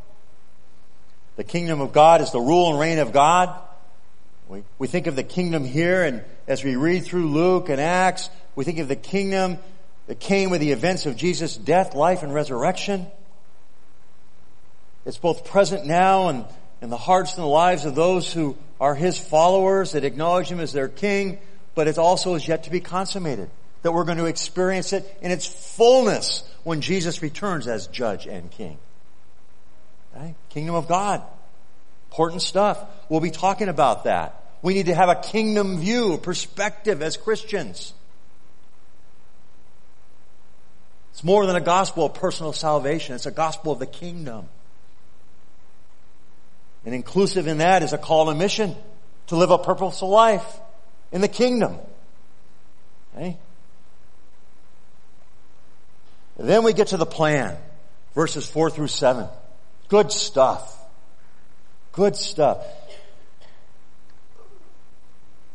The 1.37 1.45
kingdom 1.45 1.79
of 1.79 1.93
God 1.93 2.19
is 2.19 2.31
the 2.31 2.39
rule 2.39 2.69
and 2.69 2.79
reign 2.79 2.99
of 2.99 3.13
God. 3.13 3.57
We, 4.49 4.63
we 4.77 4.87
think 4.87 5.07
of 5.07 5.15
the 5.15 5.23
kingdom 5.23 5.63
here 5.63 6.03
and 6.03 6.23
as 6.47 6.63
we 6.63 6.75
read 6.75 7.05
through 7.05 7.29
Luke 7.29 7.69
and 7.69 7.79
Acts, 7.79 8.29
we 8.55 8.65
think 8.65 8.79
of 8.79 8.89
the 8.89 8.95
kingdom 8.97 9.59
that 10.07 10.19
came 10.19 10.49
with 10.49 10.59
the 10.59 10.71
events 10.71 11.05
of 11.05 11.15
Jesus' 11.15 11.55
death, 11.55 11.95
life, 11.95 12.23
and 12.23 12.33
resurrection. 12.33 13.07
It's 15.05 15.17
both 15.17 15.45
present 15.45 15.85
now 15.85 16.27
and 16.27 16.45
in 16.81 16.89
the 16.89 16.97
hearts 16.97 17.35
and 17.35 17.43
the 17.43 17.47
lives 17.47 17.85
of 17.85 17.95
those 17.95 18.33
who 18.33 18.57
are 18.81 18.95
His 18.95 19.17
followers 19.17 19.93
that 19.93 20.03
acknowledge 20.03 20.47
Him 20.47 20.59
as 20.59 20.73
their 20.73 20.89
King 20.89 21.39
but 21.79 21.87
it 21.87 21.97
also 21.97 22.35
is 22.35 22.45
yet 22.45 22.63
to 22.63 22.71
be 22.71 22.81
consummated. 22.81 23.49
That 23.83 23.93
we're 23.93 24.03
going 24.03 24.17
to 24.17 24.25
experience 24.25 24.91
it 24.91 25.17
in 25.21 25.31
its 25.31 25.45
fullness 25.45 26.43
when 26.63 26.81
Jesus 26.81 27.21
returns 27.21 27.69
as 27.69 27.87
judge 27.87 28.27
and 28.27 28.51
king. 28.51 28.77
Right? 30.13 30.35
Kingdom 30.49 30.75
of 30.75 30.89
God. 30.89 31.23
Important 32.11 32.41
stuff. 32.41 32.83
We'll 33.07 33.21
be 33.21 33.31
talking 33.31 33.69
about 33.69 34.03
that. 34.03 34.38
We 34.61 34.73
need 34.73 34.87
to 34.87 34.95
have 34.95 35.09
a 35.09 35.15
kingdom 35.15 35.79
view, 35.79 36.17
perspective 36.17 37.01
as 37.01 37.17
Christians. 37.17 37.93
It's 41.11 41.23
more 41.23 41.45
than 41.45 41.55
a 41.55 41.61
gospel 41.61 42.05
of 42.05 42.13
personal 42.13 42.53
salvation. 42.53 43.15
It's 43.15 43.25
a 43.25 43.31
gospel 43.31 43.71
of 43.71 43.79
the 43.79 43.85
kingdom. 43.85 44.47
And 46.85 46.95
inclusive 46.95 47.47
in 47.47 47.57
that 47.57 47.83
is 47.83 47.93
a 47.93 47.97
call 47.97 48.27
to 48.27 48.35
mission 48.35 48.75
to 49.27 49.35
live 49.35 49.51
a 49.51 49.57
purposeful 49.57 50.09
life 50.09 50.59
in 51.11 51.21
the 51.21 51.27
kingdom. 51.27 51.77
Okay? 53.15 53.37
then 56.37 56.63
we 56.63 56.71
get 56.71 56.87
to 56.87 56.97
the 56.97 57.05
plan. 57.05 57.57
Verses 58.15 58.49
4 58.49 58.69
through 58.69 58.87
7. 58.87 59.27
Good 59.89 60.11
stuff. 60.11 60.75
Good 61.91 62.15
stuff. 62.15 62.65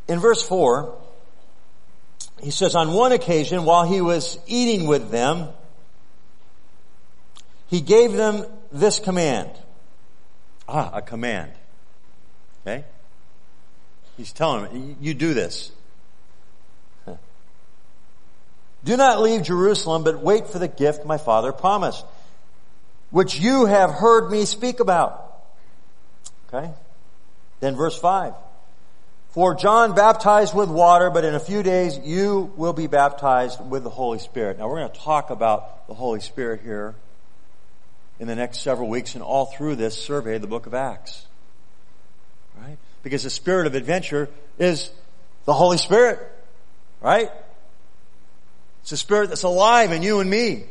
In 0.08 0.20
verse 0.20 0.42
4, 0.46 0.94
he 2.42 2.50
says, 2.50 2.74
on 2.74 2.92
one 2.92 3.12
occasion 3.12 3.64
while 3.64 3.84
he 3.84 4.00
was 4.00 4.38
eating 4.46 4.86
with 4.86 5.10
them, 5.10 5.48
he 7.68 7.80
gave 7.80 8.12
them 8.12 8.44
this 8.70 8.98
command. 8.98 9.50
Ah, 10.68 10.90
a 10.94 11.02
command. 11.02 11.52
Okay? 12.62 12.84
He's 14.16 14.32
telling 14.32 14.64
them, 14.64 14.96
you 15.00 15.14
do 15.14 15.34
this. 15.34 15.72
Do 18.84 18.96
not 18.96 19.20
leave 19.22 19.42
Jerusalem, 19.42 20.04
but 20.04 20.20
wait 20.20 20.48
for 20.48 20.58
the 20.58 20.68
gift 20.68 21.04
my 21.04 21.18
father 21.18 21.52
promised, 21.52 22.04
which 23.10 23.38
you 23.38 23.66
have 23.66 23.90
heard 23.90 24.30
me 24.30 24.44
speak 24.44 24.80
about. 24.80 25.20
Okay? 26.48 26.70
Then 27.60 27.74
verse 27.74 27.98
5. 27.98 28.34
For 29.34 29.54
John 29.54 29.94
baptized 29.94 30.54
with 30.54 30.68
water, 30.68 31.10
but 31.10 31.24
in 31.24 31.34
a 31.34 31.40
few 31.40 31.62
days 31.62 31.98
you 31.98 32.52
will 32.56 32.72
be 32.72 32.86
baptized 32.86 33.60
with 33.68 33.82
the 33.82 33.90
Holy 33.90 34.18
Spirit. 34.18 34.58
Now 34.58 34.68
we're 34.68 34.78
going 34.78 34.92
to 34.92 35.00
talk 35.00 35.30
about 35.30 35.88
the 35.88 35.94
Holy 35.94 36.20
Spirit 36.20 36.62
here 36.62 36.94
in 38.20 38.28
the 38.28 38.36
next 38.36 38.60
several 38.60 38.88
weeks 38.88 39.14
and 39.14 39.22
all 39.22 39.46
through 39.46 39.74
this 39.76 40.00
survey 40.00 40.36
of 40.36 40.40
the 40.40 40.46
book 40.46 40.66
of 40.66 40.74
Acts. 40.74 41.26
Right? 42.56 42.78
because 43.04 43.22
the 43.22 43.30
spirit 43.30 43.68
of 43.68 43.76
adventure 43.76 44.28
is 44.58 44.90
the 45.44 45.52
Holy 45.52 45.78
Spirit, 45.78 46.18
right? 47.00 47.30
It's 48.82 48.92
a 48.92 48.96
spirit 48.96 49.28
that's 49.28 49.44
alive 49.44 49.92
in 49.92 50.02
you 50.02 50.18
and 50.20 50.28
me. 50.28 50.64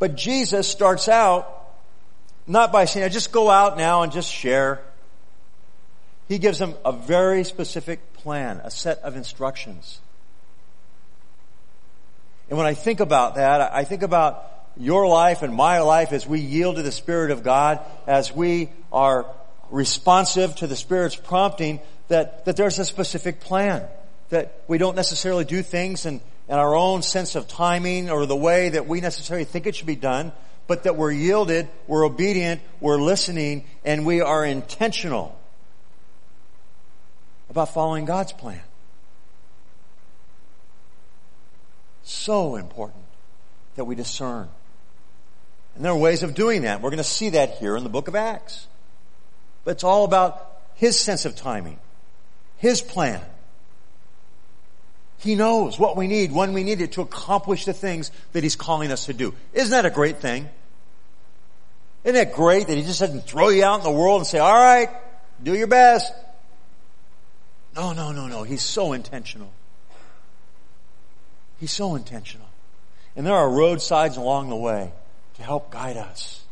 But 0.00 0.16
Jesus 0.16 0.66
starts 0.66 1.08
out 1.08 1.54
not 2.46 2.72
by 2.72 2.86
saying, 2.86 3.04
"I 3.04 3.10
just 3.10 3.30
go 3.30 3.50
out 3.50 3.76
now 3.76 4.02
and 4.02 4.10
just 4.10 4.32
share. 4.32 4.80
He 6.28 6.38
gives 6.38 6.58
them 6.58 6.74
a 6.84 6.92
very 6.92 7.42
specific 7.42 8.12
plan, 8.12 8.60
a 8.62 8.70
set 8.70 8.98
of 8.98 9.16
instructions. 9.16 10.00
And 12.50 12.58
when 12.58 12.66
I 12.66 12.74
think 12.74 13.00
about 13.00 13.36
that, 13.36 13.60
I 13.60 13.84
think 13.84 14.02
about 14.02 14.44
your 14.76 15.08
life 15.08 15.42
and 15.42 15.54
my 15.54 15.80
life 15.80 16.12
as 16.12 16.26
we 16.26 16.40
yield 16.40 16.76
to 16.76 16.82
the 16.82 16.92
Spirit 16.92 17.30
of 17.30 17.42
God, 17.42 17.80
as 18.06 18.32
we 18.32 18.68
are 18.92 19.26
responsive 19.70 20.54
to 20.56 20.66
the 20.66 20.76
Spirit's 20.76 21.16
prompting, 21.16 21.80
that, 22.08 22.44
that 22.44 22.56
there's 22.56 22.78
a 22.78 22.84
specific 22.84 23.40
plan. 23.40 23.86
That 24.28 24.62
we 24.68 24.76
don't 24.76 24.96
necessarily 24.96 25.46
do 25.46 25.62
things 25.62 26.04
in, 26.04 26.20
in 26.48 26.54
our 26.54 26.76
own 26.76 27.00
sense 27.02 27.36
of 27.36 27.48
timing 27.48 28.10
or 28.10 28.26
the 28.26 28.36
way 28.36 28.68
that 28.70 28.86
we 28.86 29.00
necessarily 29.00 29.44
think 29.44 29.66
it 29.66 29.74
should 29.74 29.86
be 29.86 29.96
done, 29.96 30.32
but 30.66 30.82
that 30.82 30.96
we're 30.96 31.12
yielded, 31.12 31.68
we're 31.86 32.04
obedient, 32.04 32.60
we're 32.80 33.00
listening, 33.00 33.64
and 33.84 34.04
we 34.04 34.20
are 34.20 34.44
intentional 34.44 35.37
about 37.50 37.72
following 37.72 38.04
God's 38.04 38.32
plan. 38.32 38.60
So 42.02 42.56
important 42.56 43.04
that 43.76 43.84
we 43.84 43.94
discern. 43.94 44.48
And 45.76 45.84
there 45.84 45.92
are 45.92 45.98
ways 45.98 46.22
of 46.22 46.34
doing 46.34 46.62
that. 46.62 46.80
We're 46.80 46.90
going 46.90 46.98
to 46.98 47.04
see 47.04 47.30
that 47.30 47.58
here 47.58 47.76
in 47.76 47.84
the 47.84 47.90
book 47.90 48.08
of 48.08 48.14
Acts. 48.14 48.66
But 49.64 49.72
it's 49.72 49.84
all 49.84 50.04
about 50.04 50.60
His 50.74 50.98
sense 50.98 51.24
of 51.24 51.36
timing, 51.36 51.78
His 52.56 52.80
plan. 52.80 53.20
He 55.18 55.34
knows 55.34 55.78
what 55.78 55.96
we 55.96 56.06
need 56.06 56.32
when 56.32 56.52
we 56.52 56.62
need 56.62 56.80
it 56.80 56.92
to 56.92 57.02
accomplish 57.02 57.64
the 57.64 57.72
things 57.72 58.10
that 58.32 58.42
He's 58.42 58.56
calling 58.56 58.90
us 58.90 59.06
to 59.06 59.12
do. 59.12 59.34
Isn't 59.52 59.70
that 59.70 59.86
a 59.86 59.90
great 59.90 60.18
thing? 60.18 60.48
Isn't 62.04 62.16
it 62.16 62.32
great 62.32 62.68
that 62.68 62.76
He 62.76 62.82
just 62.82 63.00
doesn't 63.00 63.26
throw 63.26 63.48
you 63.48 63.64
out 63.64 63.78
in 63.78 63.84
the 63.84 63.90
world 63.90 64.20
and 64.20 64.26
say, 64.26 64.38
all 64.38 64.54
right, 64.54 64.88
do 65.42 65.54
your 65.54 65.66
best. 65.66 66.12
No, 67.74 67.92
no, 67.92 68.12
no, 68.12 68.26
no. 68.26 68.42
He's 68.42 68.62
so 68.62 68.92
intentional. 68.92 69.52
He's 71.58 71.72
so 71.72 71.94
intentional. 71.94 72.46
And 73.16 73.26
there 73.26 73.34
are 73.34 73.50
roadsides 73.50 74.16
along 74.16 74.48
the 74.48 74.56
way 74.56 74.92
to 75.34 75.42
help 75.42 75.70
guide 75.70 75.96
us. 75.96 76.42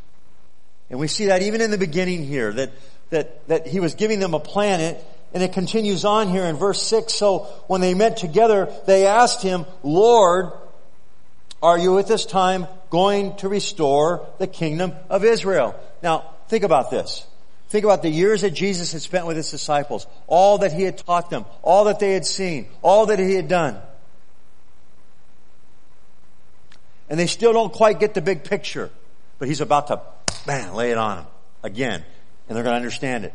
And 0.91 0.99
we 0.99 1.09
see 1.09 1.27
that 1.27 1.43
even 1.43 1.61
in 1.61 1.71
the 1.71 1.79
beginning 1.79 2.25
here, 2.25 2.53
that, 2.53 2.71
that, 3.11 3.49
that 3.49 3.67
he 3.67 3.81
was 3.81 3.95
giving 3.95 4.21
them 4.21 4.35
a 4.35 4.41
plan. 4.41 4.81
And, 4.81 4.97
and 5.35 5.43
it 5.43 5.53
continues 5.53 6.05
on 6.05 6.29
here 6.29 6.45
in 6.45 6.57
verse 6.57 6.83
6. 6.83 7.13
So 7.13 7.41
when 7.67 7.81
they 7.81 7.95
met 7.95 8.17
together, 8.17 8.73
they 8.87 9.07
asked 9.07 9.43
him, 9.43 9.67
Lord, 9.83 10.53
are 11.63 11.79
you 11.79 11.99
at 11.99 12.07
this 12.07 12.27
time 12.27 12.67
going 12.91 13.37
to 13.37 13.49
restore 13.49 14.27
the 14.39 14.47
kingdom 14.47 14.93
of 15.11 15.25
Israel? 15.25 15.75
Now, 16.03 16.25
think 16.49 16.65
about 16.65 16.91
this. 16.91 17.27
Think 17.69 17.85
about 17.85 18.03
the 18.03 18.11
years 18.11 18.43
that 18.43 18.53
Jesus 18.53 18.93
had 18.93 19.03
spent 19.03 19.27
with 19.27 19.37
his 19.37 19.51
disciples, 19.51 20.07
all 20.27 20.59
that 20.59 20.73
he 20.73 20.83
had 20.83 20.99
taught 20.99 21.31
them, 21.31 21.45
all 21.63 21.85
that 21.85 21.99
they 21.99 22.13
had 22.13 22.25
seen, 22.25 22.69
all 22.83 23.07
that 23.07 23.19
he 23.19 23.35
had 23.35 23.49
done. 23.49 23.81
and 27.09 27.19
they 27.19 27.27
still 27.27 27.53
don't 27.53 27.73
quite 27.73 28.01
get 28.01 28.15
the 28.15 28.21
big 28.21 28.45
picture. 28.45 28.91
But 29.39 29.49
he's 29.49 29.61
about 29.61 29.89
to, 29.89 30.01
bam, 30.47 30.75
lay 30.75 30.91
it 30.91 30.99
on 30.99 31.19
them 31.19 31.27
again, 31.63 32.05
and 32.49 32.57
they're 32.57 32.65
going 32.65 32.73
to 32.73 32.79
understand 32.79 33.25
it. 33.25 33.35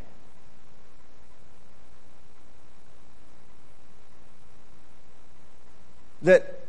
That 6.23 6.59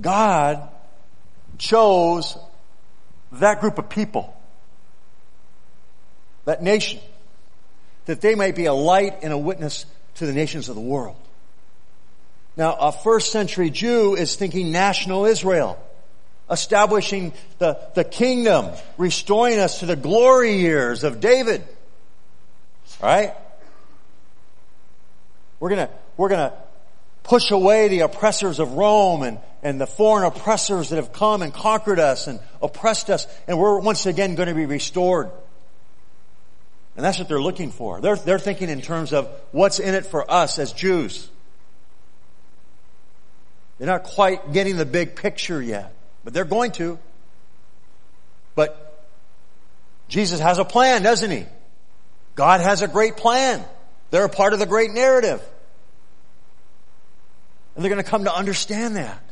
God 0.00 0.68
chose 1.58 2.36
that 3.32 3.60
group 3.60 3.78
of 3.78 3.88
people, 3.88 4.36
that 6.44 6.62
nation, 6.62 7.00
that 8.06 8.20
they 8.20 8.34
might 8.34 8.56
be 8.56 8.66
a 8.66 8.74
light 8.74 9.18
and 9.22 9.32
a 9.32 9.38
witness 9.38 9.86
to 10.16 10.26
the 10.26 10.32
nations 10.32 10.68
of 10.68 10.74
the 10.74 10.80
world. 10.80 11.16
Now, 12.56 12.74
a 12.74 12.92
first 12.92 13.32
century 13.32 13.70
Jew 13.70 14.16
is 14.16 14.36
thinking 14.36 14.72
national 14.72 15.24
Israel 15.26 15.78
establishing 16.50 17.32
the, 17.58 17.78
the 17.94 18.02
kingdom, 18.02 18.70
restoring 18.98 19.58
us 19.60 19.80
to 19.80 19.86
the 19.86 19.96
glory 19.96 20.56
years 20.56 21.04
of 21.04 21.20
David. 21.20 21.62
Right? 23.00 23.34
We're 25.60 25.70
gonna, 25.70 25.90
we're 26.16 26.28
gonna 26.28 26.52
push 27.22 27.50
away 27.50 27.88
the 27.88 28.00
oppressors 28.00 28.58
of 28.58 28.72
Rome 28.72 29.22
and, 29.22 29.38
and 29.62 29.80
the 29.80 29.86
foreign 29.86 30.24
oppressors 30.24 30.88
that 30.88 30.96
have 30.96 31.12
come 31.12 31.42
and 31.42 31.54
conquered 31.54 32.00
us 32.00 32.26
and 32.26 32.40
oppressed 32.60 33.10
us, 33.10 33.26
and 33.46 33.58
we're 33.58 33.78
once 33.78 34.06
again 34.06 34.34
going 34.34 34.48
to 34.48 34.54
be 34.54 34.66
restored. 34.66 35.30
And 36.96 37.04
that's 37.04 37.18
what 37.18 37.28
they're 37.28 37.40
looking 37.40 37.70
for. 37.70 38.00
They're, 38.00 38.16
they're 38.16 38.38
thinking 38.38 38.68
in 38.68 38.82
terms 38.82 39.12
of 39.12 39.28
what's 39.52 39.78
in 39.78 39.94
it 39.94 40.06
for 40.06 40.30
us 40.30 40.58
as 40.58 40.72
Jews. 40.72 41.28
They're 43.78 43.86
not 43.86 44.02
quite 44.02 44.52
getting 44.52 44.76
the 44.76 44.84
big 44.84 45.16
picture 45.16 45.62
yet. 45.62 45.94
But 46.24 46.34
they're 46.34 46.44
going 46.44 46.72
to. 46.72 46.98
But 48.54 49.06
Jesus 50.08 50.40
has 50.40 50.58
a 50.58 50.64
plan, 50.64 51.02
doesn't 51.02 51.30
he? 51.30 51.46
God 52.34 52.60
has 52.60 52.82
a 52.82 52.88
great 52.88 53.16
plan. 53.16 53.64
They're 54.10 54.24
a 54.24 54.28
part 54.28 54.52
of 54.52 54.58
the 54.58 54.66
great 54.66 54.90
narrative. 54.90 55.42
And 57.74 57.84
they're 57.84 57.90
going 57.90 58.02
to 58.02 58.10
come 58.10 58.24
to 58.24 58.34
understand 58.34 58.96
that. 58.96 59.22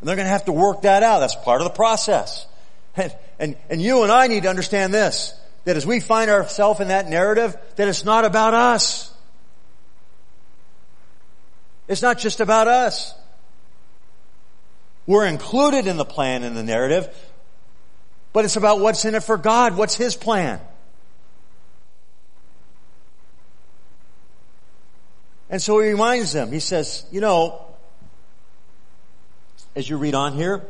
And 0.00 0.08
they're 0.08 0.16
going 0.16 0.26
to 0.26 0.32
have 0.32 0.46
to 0.46 0.52
work 0.52 0.82
that 0.82 1.02
out. 1.02 1.20
That's 1.20 1.34
part 1.34 1.60
of 1.60 1.64
the 1.64 1.74
process. 1.74 2.46
And, 2.96 3.14
and, 3.38 3.56
and 3.70 3.80
you 3.80 4.02
and 4.02 4.10
I 4.10 4.26
need 4.26 4.42
to 4.42 4.48
understand 4.48 4.92
this. 4.92 5.32
That 5.64 5.76
as 5.76 5.86
we 5.86 6.00
find 6.00 6.30
ourselves 6.30 6.80
in 6.80 6.88
that 6.88 7.08
narrative, 7.08 7.56
that 7.76 7.88
it's 7.88 8.04
not 8.04 8.24
about 8.24 8.54
us. 8.54 9.12
It's 11.88 12.02
not 12.02 12.18
just 12.18 12.40
about 12.40 12.68
us. 12.68 13.14
We're 15.06 15.26
included 15.26 15.86
in 15.86 15.96
the 15.96 16.04
plan 16.04 16.42
in 16.42 16.54
the 16.54 16.62
narrative, 16.62 17.08
but 18.32 18.44
it's 18.44 18.56
about 18.56 18.80
what's 18.80 19.04
in 19.04 19.14
it 19.14 19.22
for 19.22 19.38
God. 19.38 19.76
What's 19.76 19.96
His 19.96 20.14
plan? 20.14 20.60
And 25.50 25.62
so 25.62 25.80
he 25.80 25.88
reminds 25.88 26.32
them, 26.32 26.52
he 26.52 26.60
says, 26.60 27.06
you 27.10 27.20
know, 27.20 27.64
as 29.74 29.88
you 29.88 29.96
read 29.96 30.14
on 30.14 30.34
here, 30.34 30.62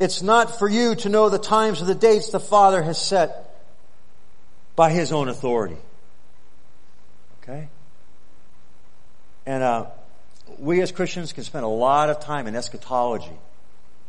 it's 0.00 0.22
not 0.22 0.58
for 0.58 0.68
you 0.68 0.96
to 0.96 1.08
know 1.08 1.28
the 1.28 1.38
times 1.38 1.80
or 1.80 1.84
the 1.84 1.94
dates 1.94 2.30
the 2.30 2.40
Father 2.40 2.82
has 2.82 3.00
set 3.00 3.54
by 4.74 4.90
His 4.90 5.12
own 5.12 5.28
authority. 5.28 5.76
Okay? 7.42 7.68
And, 9.46 9.62
uh, 9.62 9.86
we 10.58 10.80
as 10.80 10.92
Christians 10.92 11.32
can 11.32 11.44
spend 11.44 11.64
a 11.64 11.68
lot 11.68 12.10
of 12.10 12.20
time 12.20 12.46
in 12.46 12.56
eschatology 12.56 13.36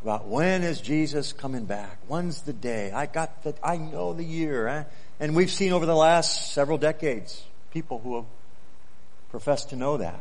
about 0.02 0.26
when 0.26 0.64
is 0.64 0.80
Jesus 0.80 1.32
coming 1.32 1.64
back? 1.64 1.98
When's 2.08 2.42
the 2.42 2.52
day? 2.52 2.90
I 2.90 3.06
got 3.06 3.44
the, 3.44 3.54
I 3.62 3.76
know 3.76 4.12
the 4.12 4.24
year. 4.24 4.66
Eh? 4.66 4.84
And 5.20 5.36
we've 5.36 5.50
seen 5.50 5.72
over 5.72 5.86
the 5.86 5.94
last 5.94 6.52
several 6.52 6.78
decades 6.78 7.44
people 7.72 8.00
who 8.00 8.16
have 8.16 8.24
professed 9.30 9.70
to 9.70 9.76
know 9.76 9.98
that. 9.98 10.20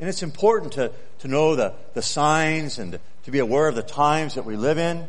And 0.00 0.08
it's 0.08 0.22
important 0.22 0.72
to, 0.74 0.92
to 1.20 1.28
know 1.28 1.54
the, 1.54 1.74
the 1.92 2.02
signs 2.02 2.78
and 2.78 2.98
to, 3.24 3.30
be 3.30 3.38
aware 3.38 3.68
of 3.68 3.74
the 3.74 3.82
times 3.82 4.34
that 4.34 4.44
we 4.44 4.56
live 4.56 4.78
in. 4.78 5.08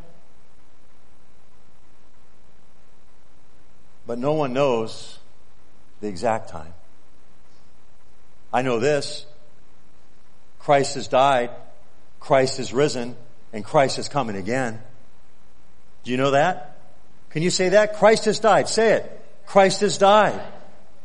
But 4.08 4.20
no 4.20 4.34
one 4.34 4.54
knows 4.54 5.18
the 6.02 6.08
exact 6.08 6.50
time. 6.50 6.74
I 8.54 8.62
know 8.62 8.80
this. 8.80 9.26
Christ 10.60 10.96
has 10.96 11.08
died. 11.08 11.52
Christ 12.20 12.58
has 12.58 12.74
risen 12.74 13.16
and 13.54 13.64
Christ 13.64 14.00
is 14.00 14.10
coming 14.10 14.36
again. 14.36 14.82
Do 16.04 16.12
you 16.12 16.18
know 16.18 16.32
that? 16.32 16.78
Can 17.30 17.42
you 17.42 17.50
say 17.50 17.70
that? 17.70 17.98
Christ 17.98 18.26
has 18.26 18.40
died. 18.40 18.70
Say 18.70 18.94
it. 18.94 19.26
Christ 19.46 19.82
has 19.82 19.98
died. 19.98 20.42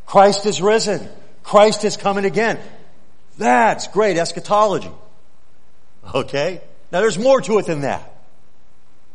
Christ 0.06 0.46
is 0.46 0.62
risen. 0.62 1.08
Christ 1.42 1.84
is 1.84 1.96
coming 1.96 2.24
again. 2.24 2.58
That's 3.38 3.88
great 3.88 4.16
eschatology. 4.16 4.90
Okay? 6.14 6.62
Now 6.92 7.00
there's 7.00 7.18
more 7.18 7.40
to 7.40 7.58
it 7.58 7.66
than 7.66 7.82
that. 7.82 8.14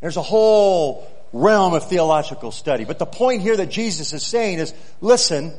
There's 0.01 0.17
a 0.17 0.21
whole 0.21 1.07
realm 1.33 1.73
of 1.73 1.87
theological 1.89 2.51
study. 2.51 2.85
But 2.85 2.99
the 2.99 3.05
point 3.05 3.41
here 3.41 3.57
that 3.57 3.69
Jesus 3.69 4.13
is 4.13 4.23
saying 4.23 4.59
is, 4.59 4.73
listen, 5.01 5.53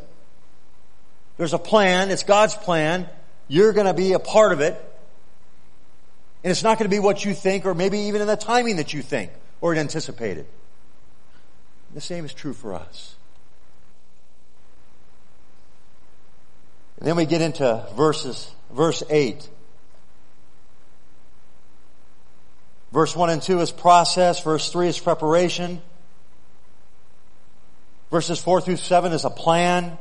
there's 1.36 1.52
a 1.52 1.58
plan. 1.58 2.10
It's 2.10 2.22
God's 2.22 2.54
plan. 2.54 3.08
You're 3.48 3.72
going 3.72 3.86
to 3.86 3.94
be 3.94 4.12
a 4.12 4.18
part 4.18 4.52
of 4.52 4.60
it. 4.60 4.74
And 6.42 6.50
it's 6.50 6.62
not 6.62 6.78
going 6.78 6.88
to 6.88 6.94
be 6.94 7.00
what 7.00 7.24
you 7.24 7.34
think 7.34 7.66
or 7.66 7.74
maybe 7.74 7.98
even 8.00 8.20
in 8.20 8.26
the 8.26 8.36
timing 8.36 8.76
that 8.76 8.94
you 8.94 9.02
think 9.02 9.30
or 9.60 9.74
anticipated. 9.74 10.46
The 11.94 12.00
same 12.00 12.24
is 12.24 12.32
true 12.32 12.52
for 12.52 12.74
us. 12.74 13.14
And 16.98 17.06
then 17.06 17.16
we 17.16 17.26
get 17.26 17.42
into 17.42 17.86
verses, 17.94 18.50
verse 18.70 19.02
8. 19.10 19.48
Verse 22.92 23.14
1 23.14 23.30
and 23.30 23.42
2 23.42 23.60
is 23.60 23.72
process. 23.72 24.42
Verse 24.42 24.70
3 24.70 24.88
is 24.88 24.98
preparation. 24.98 25.82
Verses 28.10 28.40
4 28.40 28.60
through 28.60 28.76
7 28.76 29.12
is 29.12 29.24
a 29.24 29.30
plan. 29.30 29.98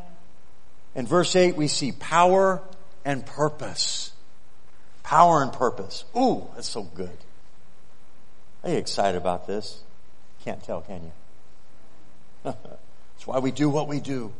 In 0.94 1.06
verse 1.08 1.36
8, 1.36 1.56
we 1.56 1.68
see 1.68 1.92
power 1.92 2.62
and 3.04 3.26
purpose. 3.26 4.12
Power 5.04 5.42
and 5.42 5.52
purpose. 5.52 6.06
Ooh, 6.16 6.48
that's 6.56 6.70
so 6.70 6.84
good. 6.84 7.18
Are 8.64 8.70
you 8.70 8.78
excited 8.78 9.18
about 9.18 9.46
this? 9.46 9.82
Can't 10.44 10.64
tell, 10.64 10.82
can 10.82 11.02
you? 11.04 11.12
That's 13.16 13.26
why 13.26 13.40
we 13.40 13.52
do 13.52 13.70
what 13.70 13.88
we 13.88 14.00
do. 14.00 14.32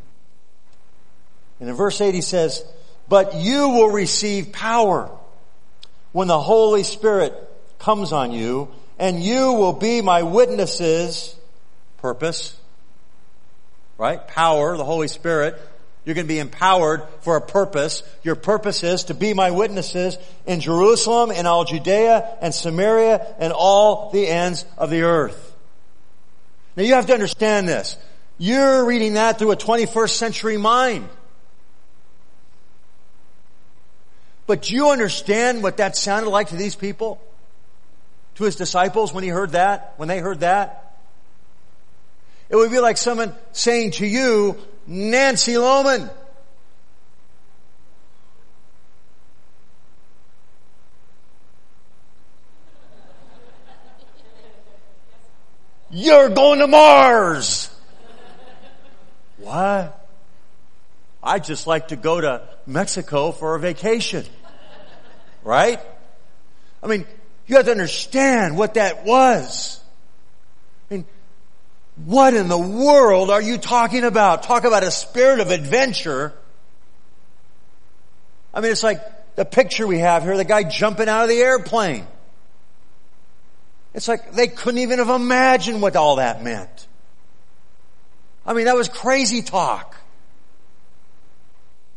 And 1.60 1.70
in 1.70 1.76
verse 1.76 2.00
8 2.02 2.14
he 2.14 2.22
says, 2.22 2.64
but 3.08 3.36
you 3.36 3.70
will 3.70 3.90
receive 3.90 4.52
power 4.52 5.10
when 6.12 6.28
the 6.28 6.40
Holy 6.40 6.84
Spirit 6.84 7.34
comes 7.86 8.12
on 8.12 8.32
you 8.32 8.68
and 8.98 9.24
you 9.24 9.54
will 9.54 9.74
be 9.74 10.02
my 10.02 10.24
witnesses. 10.24 11.36
Purpose. 11.98 12.58
Right? 14.00 14.28
Power, 14.28 14.76
the 14.76 14.84
Holy 14.84 15.08
Spirit. 15.08 15.56
You're 16.04 16.16
going 16.16 16.26
to 16.26 16.34
be 16.34 16.40
empowered 16.40 17.04
for 17.22 17.36
a 17.36 17.42
purpose. 17.42 18.02
Your 18.24 18.36
purpose 18.36 18.84
is 18.84 19.06
to 19.06 19.14
be 19.14 19.36
my 19.36 19.52
witnesses 19.52 20.18
in 20.48 20.62
Jerusalem, 20.62 21.30
in 21.30 21.46
all 21.46 21.64
Judea 21.64 22.38
and 22.42 22.54
Samaria 22.54 23.36
and 23.38 23.54
all 23.54 24.10
the 24.10 24.28
ends 24.28 24.66
of 24.80 24.90
the 24.90 25.04
earth. 25.04 25.56
Now 26.76 26.84
you 26.84 26.96
have 26.96 27.06
to 27.06 27.14
understand 27.14 27.68
this. 27.68 27.98
You're 28.40 28.84
reading 28.86 29.14
that 29.14 29.38
through 29.38 29.52
a 29.52 29.58
21st 29.58 30.10
century 30.10 30.58
mind. 30.58 31.08
But 34.48 34.64
do 34.64 34.74
you 34.74 34.90
understand 34.90 35.62
what 35.62 35.78
that 35.78 35.96
sounded 35.96 36.32
like 36.32 36.50
to 36.50 36.56
these 36.56 36.76
people? 36.76 37.22
To 38.36 38.44
his 38.44 38.56
disciples 38.56 39.14
when 39.14 39.24
he 39.24 39.30
heard 39.30 39.52
that? 39.52 39.94
When 39.98 40.08
they 40.08 40.20
heard 40.20 40.42
that? 40.42 40.98
It 42.50 42.56
would 42.56 42.72
be 42.72 42.80
like 42.80 42.98
someone 42.98 43.34
saying 43.54 43.92
to 43.92 44.06
you, 44.06 44.58
Nancy 44.88 45.58
Loman, 45.58 46.10
You're 55.96 56.28
going 56.28 56.60
to 56.60 56.68
Mars! 56.68 57.70
what? 59.38 60.08
I'd 61.24 61.46
just 61.46 61.68
like 61.68 61.88
to 61.90 61.96
go 61.96 62.20
to 62.20 62.42
Mexico 62.66 63.32
for 63.32 63.56
a 63.56 63.60
vacation. 63.60 64.26
Right? 65.42 65.80
I 66.84 66.88
mean, 66.88 67.06
you 67.48 67.56
have 67.56 67.66
to 67.66 67.72
understand 67.72 68.58
what 68.58 68.76
that 68.76 69.06
was. 69.06 69.80
I 70.90 70.96
mean, 70.96 71.06
what 72.06 72.34
in 72.34 72.48
the 72.48 72.58
world 72.58 73.30
are 73.30 73.42
you 73.42 73.58
talking 73.58 74.04
about? 74.04 74.44
Talk 74.44 74.64
about 74.64 74.84
a 74.84 74.92
spirit 74.92 75.40
of 75.40 75.52
adventure. 75.52 76.34
I 78.54 78.62
mean, 78.62 78.72
it's 78.72 78.84
like 78.84 79.36
the 79.36 79.46
picture 79.46 79.86
we 79.86 80.00
have 80.00 80.24
here, 80.24 80.36
the 80.38 80.44
guy 80.44 80.64
jumping 80.64 81.10
out 81.10 81.24
of 81.24 81.30
the 81.30 81.40
airplane. 81.40 82.08
It's 83.94 84.08
like 84.08 84.34
they 84.34 84.48
couldn't 84.48 84.80
even 84.80 85.00
have 85.00 85.10
imagined 85.10 85.82
what 85.82 85.96
all 85.96 86.18
that 86.18 86.44
meant. 86.44 86.88
I 88.46 88.54
mean, 88.54 88.66
that 88.66 88.76
was 88.76 88.90
crazy 88.90 89.42
talk. 89.42 89.96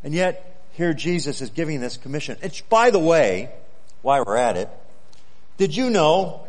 And 0.03 0.15
yet, 0.15 0.63
here 0.73 0.95
Jesus 0.95 1.41
is 1.41 1.51
giving 1.51 1.81
this 1.81 1.97
commission. 1.97 2.39
It's, 2.41 2.61
by 2.61 2.91
the 2.91 3.01
way, 3.01 3.51
while 4.03 4.25
we're 4.25 4.37
at 4.37 4.57
it, 4.57 4.71
did 5.59 5.77
you 5.77 5.91
know 5.91 6.47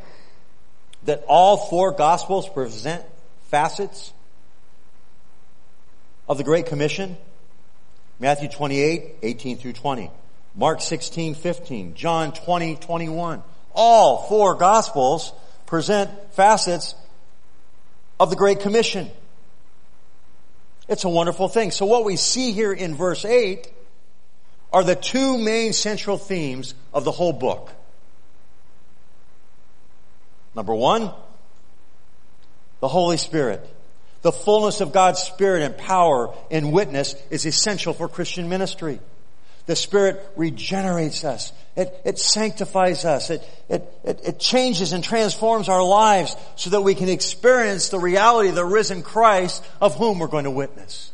that 1.03 1.25
all 1.27 1.57
four 1.57 1.91
gospels 1.91 2.47
present 2.47 3.03
facets 3.49 4.13
of 6.29 6.37
the 6.37 6.43
Great 6.43 6.67
Commission? 6.67 7.17
Matthew 8.19 8.49
28, 8.49 9.15
18 9.23 9.57
through 9.57 9.73
20. 9.73 10.11
Mark 10.55 10.81
16, 10.81 11.35
15. 11.35 11.95
John 11.95 12.33
20, 12.33 12.75
21. 12.75 13.43
All 13.73 14.27
four 14.27 14.55
gospels 14.55 15.33
present 15.65 16.11
facets 16.33 16.95
of 18.19 18.29
the 18.29 18.35
Great 18.35 18.59
Commission. 18.59 19.09
It's 20.87 21.03
a 21.03 21.09
wonderful 21.09 21.47
thing. 21.47 21.71
So 21.71 21.85
what 21.85 22.03
we 22.03 22.15
see 22.15 22.51
here 22.51 22.73
in 22.73 22.95
verse 22.95 23.25
8 23.25 23.71
are 24.71 24.83
the 24.83 24.95
two 24.95 25.37
main 25.37 25.73
central 25.73 26.17
themes 26.17 26.75
of 26.93 27.05
the 27.05 27.11
whole 27.11 27.33
book. 27.33 27.71
Number 30.55 30.73
one, 30.73 31.11
the 32.79 32.87
Holy 32.87 33.17
Spirit. 33.17 33.67
The 34.21 34.31
fullness 34.31 34.81
of 34.81 34.91
God's 34.91 35.21
Spirit 35.21 35.63
and 35.63 35.77
power 35.77 36.33
and 36.51 36.73
witness 36.73 37.15
is 37.29 37.45
essential 37.45 37.93
for 37.93 38.09
Christian 38.09 38.49
ministry. 38.49 38.99
The 39.65 39.75
Spirit 39.75 40.27
regenerates 40.35 41.23
us. 41.23 41.53
It, 41.75 41.93
it 42.03 42.19
sanctifies 42.19 43.05
us. 43.05 43.29
It, 43.29 43.47
it, 43.69 43.93
it, 44.03 44.21
it 44.25 44.39
changes 44.39 44.93
and 44.93 45.03
transforms 45.03 45.69
our 45.69 45.83
lives 45.83 46.35
so 46.55 46.71
that 46.71 46.81
we 46.81 46.95
can 46.95 47.07
experience 47.07 47.89
the 47.89 47.99
reality 47.99 48.49
of 48.49 48.55
the 48.55 48.65
risen 48.65 49.03
Christ 49.03 49.63
of 49.79 49.95
whom 49.95 50.19
we're 50.19 50.27
going 50.27 50.45
to 50.45 50.51
witness. 50.51 51.13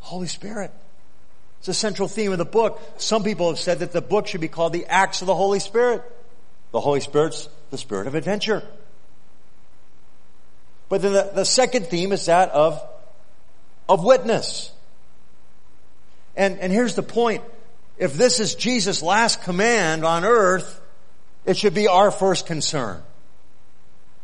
Holy 0.00 0.26
Spirit. 0.28 0.70
It's 1.60 1.68
a 1.68 1.74
central 1.74 2.06
theme 2.06 2.32
of 2.32 2.38
the 2.38 2.44
book. 2.44 2.80
Some 2.98 3.24
people 3.24 3.48
have 3.48 3.58
said 3.58 3.80
that 3.80 3.92
the 3.92 4.00
book 4.00 4.26
should 4.26 4.40
be 4.40 4.48
called 4.48 4.72
the 4.72 4.86
Acts 4.86 5.20
of 5.22 5.26
the 5.26 5.34
Holy 5.34 5.60
Spirit. 5.60 6.02
The 6.72 6.80
Holy 6.80 7.00
Spirit's 7.00 7.48
the 7.70 7.78
spirit 7.78 8.06
of 8.06 8.14
adventure. 8.14 8.62
But 10.88 11.02
then 11.02 11.12
the, 11.12 11.30
the 11.34 11.44
second 11.44 11.86
theme 11.86 12.12
is 12.12 12.26
that 12.26 12.50
of, 12.50 12.82
of 13.88 14.04
witness. 14.04 14.72
And, 16.36 16.58
and 16.58 16.72
here's 16.72 16.94
the 16.94 17.02
point. 17.02 17.44
If 17.96 18.14
this 18.14 18.40
is 18.40 18.54
Jesus' 18.54 19.02
last 19.02 19.42
command 19.42 20.04
on 20.04 20.24
earth, 20.24 20.80
it 21.44 21.56
should 21.56 21.74
be 21.74 21.86
our 21.86 22.10
first 22.10 22.46
concern. 22.46 23.02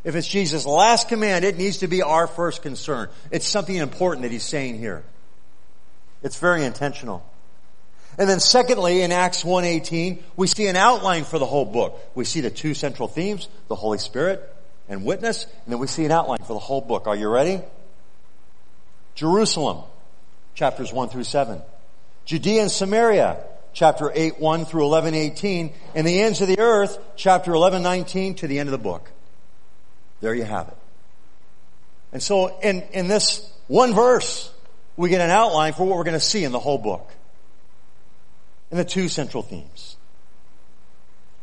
If 0.03 0.17
it's 0.17 0.29
Jesus' 0.29 0.67
last 0.67 1.09
command, 1.09 1.45
it 1.45 1.59
needs 1.59 1.79
to 1.79 1.89
be 1.89 2.03
our 2.03 2.27
first 2.27 2.63
concern. 2.63 3.09
It's 3.31 3.47
something 3.47 3.75
important 3.75 4.23
that 4.23 4.31
he's 4.31 4.45
saying 4.45 4.79
here. 4.79 5.05
It's 6.23 6.39
very 6.39 6.65
intentional. 6.65 7.25
And 8.19 8.29
then 8.29 8.41
secondly, 8.41 9.03
in 9.03 9.13
Acts 9.13 9.43
1.18, 9.43 10.23
we 10.37 10.47
see 10.47 10.67
an 10.69 10.77
outline 10.77 11.25
for 11.25 11.39
the 11.39 11.47
whole 11.47 11.67
book. 11.67 11.99
We 12.15 12.25
see 12.25 12.41
the 12.41 12.51
two 12.51 12.73
central 12.75 13.09
themes, 13.09 13.49
the 13.69 13.75
Holy 13.75 13.99
Spirit 13.99 14.53
and 14.89 15.05
witness, 15.05 15.45
and 15.45 15.73
then 15.73 15.79
we 15.79 15.87
see 15.87 16.05
an 16.05 16.13
outline 16.13 16.39
for 16.39 16.53
the 16.53 16.59
whole 16.59 16.81
book. 16.81 17.07
Are 17.07 17.17
you 17.17 17.29
ready? 17.29 17.61
Jerusalem, 19.15 19.83
chapters 20.55 20.93
1 20.93 21.09
through 21.09 21.25
7. 21.25 21.61
Judea 22.25 22.63
and 22.63 22.71
Samaria, 22.71 23.39
chapter 23.73 24.11
8, 24.15 24.41
1 24.41 24.65
through 24.65 24.85
11, 24.85 25.15
18, 25.15 25.73
and 25.95 26.07
the 26.07 26.21
ends 26.21 26.41
of 26.41 26.49
the 26.49 26.59
earth, 26.59 26.99
chapter 27.17 27.53
11, 27.53 27.83
19 27.83 28.37
to 28.37 28.47
the 28.47 28.59
end 28.59 28.69
of 28.69 28.73
the 28.73 28.79
book. 28.79 29.11
There 30.21 30.35
you 30.35 30.45
have 30.45 30.69
it. 30.69 30.77
And 32.13 32.23
so 32.23 32.59
in, 32.61 32.83
in 32.93 33.09
this 33.09 33.51
one 33.67 33.93
verse, 33.95 34.51
we 34.97 35.11
get 35.11 35.21
an 35.21 35.31
outline 35.31 35.73
for 35.73 35.87
what 35.87 35.97
we're 35.99 36.05
going 36.05 36.15
to 36.15 36.21
see 36.21 36.45
in 36.45 36.53
the 36.53 36.59
whole 36.59 36.79
book. 36.79 37.11
And 38.71 38.81
the 38.81 38.85
two 38.85 39.09
central 39.09 39.43
themes. 39.43 39.97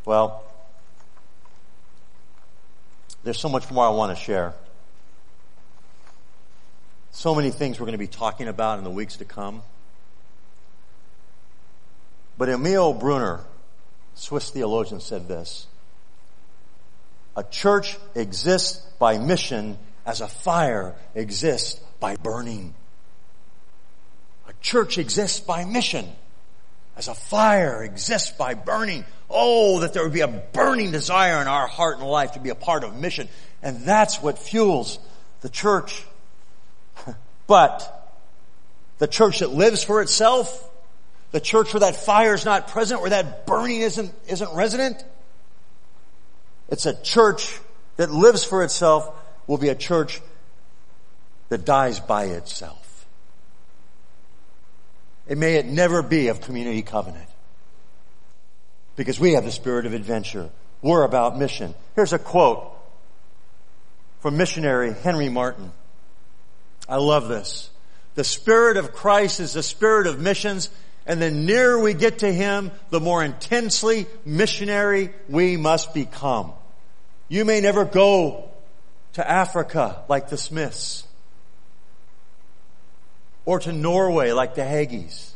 Well, 0.05 0.43
there's 3.23 3.39
so 3.39 3.47
much 3.49 3.71
more 3.71 3.85
I 3.85 3.89
want 3.89 4.15
to 4.17 4.21
share. 4.21 4.53
So 7.11 7.33
many 7.33 7.51
things 7.51 7.79
we're 7.79 7.85
going 7.85 7.93
to 7.93 7.97
be 7.97 8.07
talking 8.07 8.47
about 8.47 8.79
in 8.79 8.83
the 8.83 8.89
weeks 8.89 9.17
to 9.17 9.25
come. 9.25 9.61
But 12.37 12.49
Emil 12.49 12.93
Brunner, 12.93 13.41
Swiss 14.15 14.49
theologian, 14.49 14.99
said 14.99 15.27
this. 15.27 15.67
A 17.37 17.43
church 17.43 17.97
exists 18.15 18.85
by 18.99 19.17
mission 19.17 19.77
as 20.05 20.21
a 20.21 20.27
fire 20.27 20.95
exists 21.15 21.79
by 21.99 22.15
burning. 22.17 22.73
A 24.47 24.53
church 24.61 24.97
exists 24.97 25.39
by 25.39 25.63
mission 25.63 26.05
as 26.95 27.07
a 27.07 27.15
fire 27.15 27.83
exists 27.83 28.31
by 28.31 28.53
burning. 28.53 29.05
Oh, 29.29 29.79
that 29.79 29.93
there 29.93 30.03
would 30.03 30.13
be 30.13 30.21
a 30.21 30.27
burning 30.27 30.91
desire 30.91 31.41
in 31.41 31.47
our 31.47 31.67
heart 31.67 31.97
and 31.97 32.07
life 32.07 32.33
to 32.33 32.39
be 32.39 32.49
a 32.49 32.55
part 32.55 32.83
of 32.83 32.95
mission. 32.95 33.27
And 33.61 33.85
that's 33.85 34.21
what 34.21 34.37
fuels 34.37 34.99
the 35.41 35.49
church. 35.49 36.03
but 37.47 38.11
the 38.99 39.07
church 39.07 39.39
that 39.39 39.49
lives 39.49 39.83
for 39.83 40.01
itself 40.01 40.69
the 41.33 41.41
church 41.41 41.73
where 41.73 41.79
that 41.81 41.95
fire 41.95 42.35
is 42.35 42.45
not 42.45 42.67
present, 42.67 43.01
where 43.01 43.09
that 43.09 43.47
burning 43.47 43.81
isn't, 43.81 44.13
isn't 44.27 44.53
resident. 44.53 45.03
It's 46.69 46.85
a 46.85 46.93
church 47.01 47.59
that 47.97 48.11
lives 48.11 48.43
for 48.43 48.63
itself 48.63 49.09
will 49.47 49.57
be 49.57 49.69
a 49.69 49.75
church 49.75 50.21
that 51.49 51.65
dies 51.65 51.99
by 51.99 52.25
itself. 52.25 52.82
And 55.27 55.39
may 55.39 55.55
it 55.55 55.65
never 55.65 56.01
be 56.01 56.27
of 56.27 56.41
community 56.41 56.81
covenant. 56.81 57.29
Because 58.95 59.19
we 59.19 59.33
have 59.33 59.45
the 59.45 59.51
spirit 59.51 59.85
of 59.85 59.93
adventure. 59.93 60.49
We're 60.81 61.03
about 61.03 61.37
mission. 61.37 61.73
Here's 61.95 62.13
a 62.13 62.19
quote 62.19 62.69
from 64.19 64.37
missionary 64.37 64.93
Henry 64.93 65.29
Martyn. 65.29 65.71
I 66.87 66.97
love 66.97 67.27
this. 67.27 67.69
The 68.15 68.23
spirit 68.23 68.77
of 68.77 68.93
Christ 68.93 69.39
is 69.39 69.53
the 69.53 69.63
spirit 69.63 70.07
of 70.07 70.19
missions 70.19 70.69
and 71.05 71.21
the 71.21 71.31
nearer 71.31 71.79
we 71.79 71.93
get 71.93 72.19
to 72.19 72.31
Him, 72.31 72.71
the 72.89 72.99
more 72.99 73.23
intensely 73.23 74.05
missionary 74.25 75.09
we 75.27 75.57
must 75.57 75.93
become. 75.93 76.53
You 77.27 77.45
may 77.45 77.61
never 77.61 77.85
go 77.85 78.49
to 79.13 79.29
Africa 79.29 80.03
like 80.07 80.29
the 80.29 80.37
Smiths 80.37 81.05
or 83.45 83.59
to 83.59 83.71
Norway 83.71 84.31
like 84.31 84.55
the 84.55 84.61
Haggeys. 84.61 85.31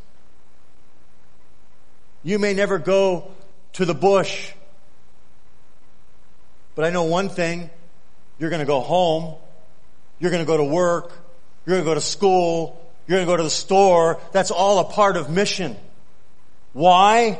You 2.24 2.40
may 2.40 2.54
never 2.54 2.78
go 2.78 3.32
to 3.74 3.86
the 3.86 3.94
bush. 3.94 4.52
But 6.76 6.86
I 6.86 6.90
know 6.90 7.04
one 7.04 7.30
thing. 7.30 7.70
You're 8.40 8.50
going 8.50 8.60
to 8.60 8.66
go 8.66 8.82
home. 8.82 9.36
You're 10.20 10.32
going 10.32 10.44
to 10.44 10.48
go 10.48 10.58
to 10.58 10.64
work. 10.64 11.12
You're 11.66 11.76
going 11.76 11.86
to 11.86 11.90
go 11.90 11.94
to 11.94 12.02
school. 12.02 12.82
You're 13.08 13.18
going 13.18 13.28
to 13.28 13.32
go 13.32 13.38
to 13.38 13.44
the 13.44 13.50
store. 13.50 14.20
That's 14.32 14.52
all 14.52 14.80
a 14.80 14.84
part 14.84 15.18
of 15.18 15.30
mission. 15.30 15.76
Why? 16.74 17.40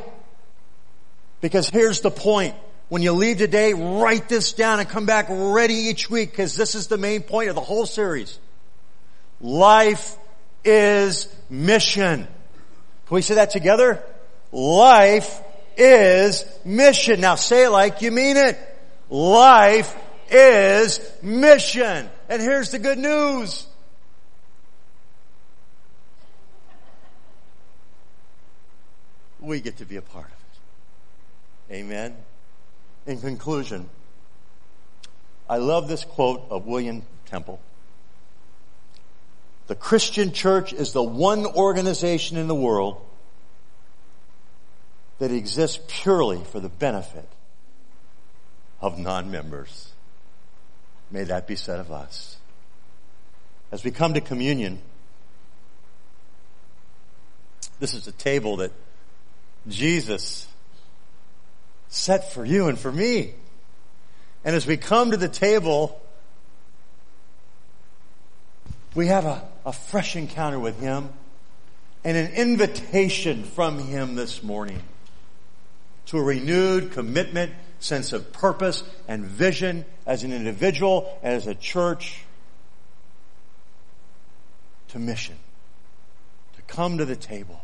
Because 1.40 1.68
here's 1.68 2.00
the 2.00 2.10
point. 2.10 2.54
When 2.88 3.02
you 3.02 3.12
leave 3.12 3.38
today, 3.38 3.74
write 3.74 4.28
this 4.28 4.54
down 4.54 4.80
and 4.80 4.88
come 4.88 5.04
back 5.04 5.26
ready 5.28 5.74
each 5.74 6.08
week 6.08 6.30
because 6.30 6.56
this 6.56 6.74
is 6.74 6.86
the 6.86 6.96
main 6.96 7.22
point 7.22 7.50
of 7.50 7.54
the 7.54 7.60
whole 7.60 7.84
series. 7.84 8.38
Life 9.40 10.16
is 10.68 11.34
mission. 11.48 12.24
Can 13.06 13.14
we 13.14 13.22
say 13.22 13.36
that 13.36 13.50
together? 13.50 14.02
Life 14.52 15.40
is 15.76 16.44
mission. 16.64 17.20
Now 17.20 17.36
say 17.36 17.64
it 17.64 17.70
like 17.70 18.02
you 18.02 18.12
mean 18.12 18.36
it. 18.36 18.58
Life 19.08 19.96
is 20.30 21.00
mission. 21.22 22.08
And 22.28 22.42
here's 22.42 22.70
the 22.70 22.78
good 22.78 22.98
news. 22.98 23.66
We 29.40 29.60
get 29.60 29.78
to 29.78 29.86
be 29.86 29.96
a 29.96 30.02
part 30.02 30.26
of 30.26 30.32
it. 30.32 31.74
Amen. 31.76 32.14
In 33.06 33.20
conclusion, 33.20 33.88
I 35.48 35.56
love 35.56 35.88
this 35.88 36.04
quote 36.04 36.46
of 36.50 36.66
William 36.66 37.02
Temple. 37.24 37.58
The 39.68 39.74
Christian 39.74 40.32
church 40.32 40.72
is 40.72 40.92
the 40.92 41.02
one 41.02 41.46
organization 41.46 42.36
in 42.36 42.48
the 42.48 42.54
world 42.54 43.00
that 45.18 45.30
exists 45.30 45.78
purely 45.88 46.42
for 46.44 46.58
the 46.58 46.68
benefit 46.68 47.28
of 48.80 48.98
non-members. 48.98 49.92
May 51.10 51.24
that 51.24 51.46
be 51.46 51.56
said 51.56 51.80
of 51.80 51.92
us. 51.92 52.36
As 53.70 53.84
we 53.84 53.90
come 53.90 54.14
to 54.14 54.20
communion, 54.20 54.80
this 57.78 57.94
is 57.94 58.06
a 58.08 58.12
table 58.12 58.56
that 58.58 58.72
Jesus 59.68 60.46
set 61.88 62.32
for 62.32 62.44
you 62.44 62.68
and 62.68 62.78
for 62.78 62.90
me. 62.90 63.34
And 64.44 64.56
as 64.56 64.66
we 64.66 64.76
come 64.76 65.10
to 65.10 65.16
the 65.16 65.28
table, 65.28 66.00
we 68.94 69.08
have 69.08 69.26
a, 69.26 69.42
a 69.68 69.72
fresh 69.72 70.16
encounter 70.16 70.58
with 70.58 70.80
Him 70.80 71.10
and 72.02 72.16
an 72.16 72.32
invitation 72.32 73.44
from 73.44 73.78
Him 73.78 74.14
this 74.14 74.42
morning 74.42 74.80
to 76.06 76.16
a 76.16 76.22
renewed 76.22 76.92
commitment, 76.92 77.52
sense 77.78 78.14
of 78.14 78.32
purpose 78.32 78.82
and 79.08 79.26
vision 79.26 79.84
as 80.06 80.24
an 80.24 80.32
individual 80.32 81.18
as 81.22 81.46
a 81.46 81.54
church 81.54 82.24
to 84.88 84.98
mission, 84.98 85.36
to 86.56 86.62
come 86.62 86.96
to 86.96 87.04
the 87.04 87.14
table 87.14 87.60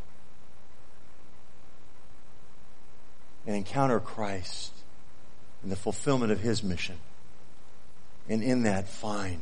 and 3.47 3.57
encounter 3.57 3.99
Christ 3.99 4.75
in 5.63 5.71
the 5.71 5.77
fulfillment 5.77 6.33
of 6.33 6.41
His 6.41 6.63
mission. 6.63 6.97
And 8.29 8.43
in 8.43 8.65
that 8.65 8.89
find 8.89 9.41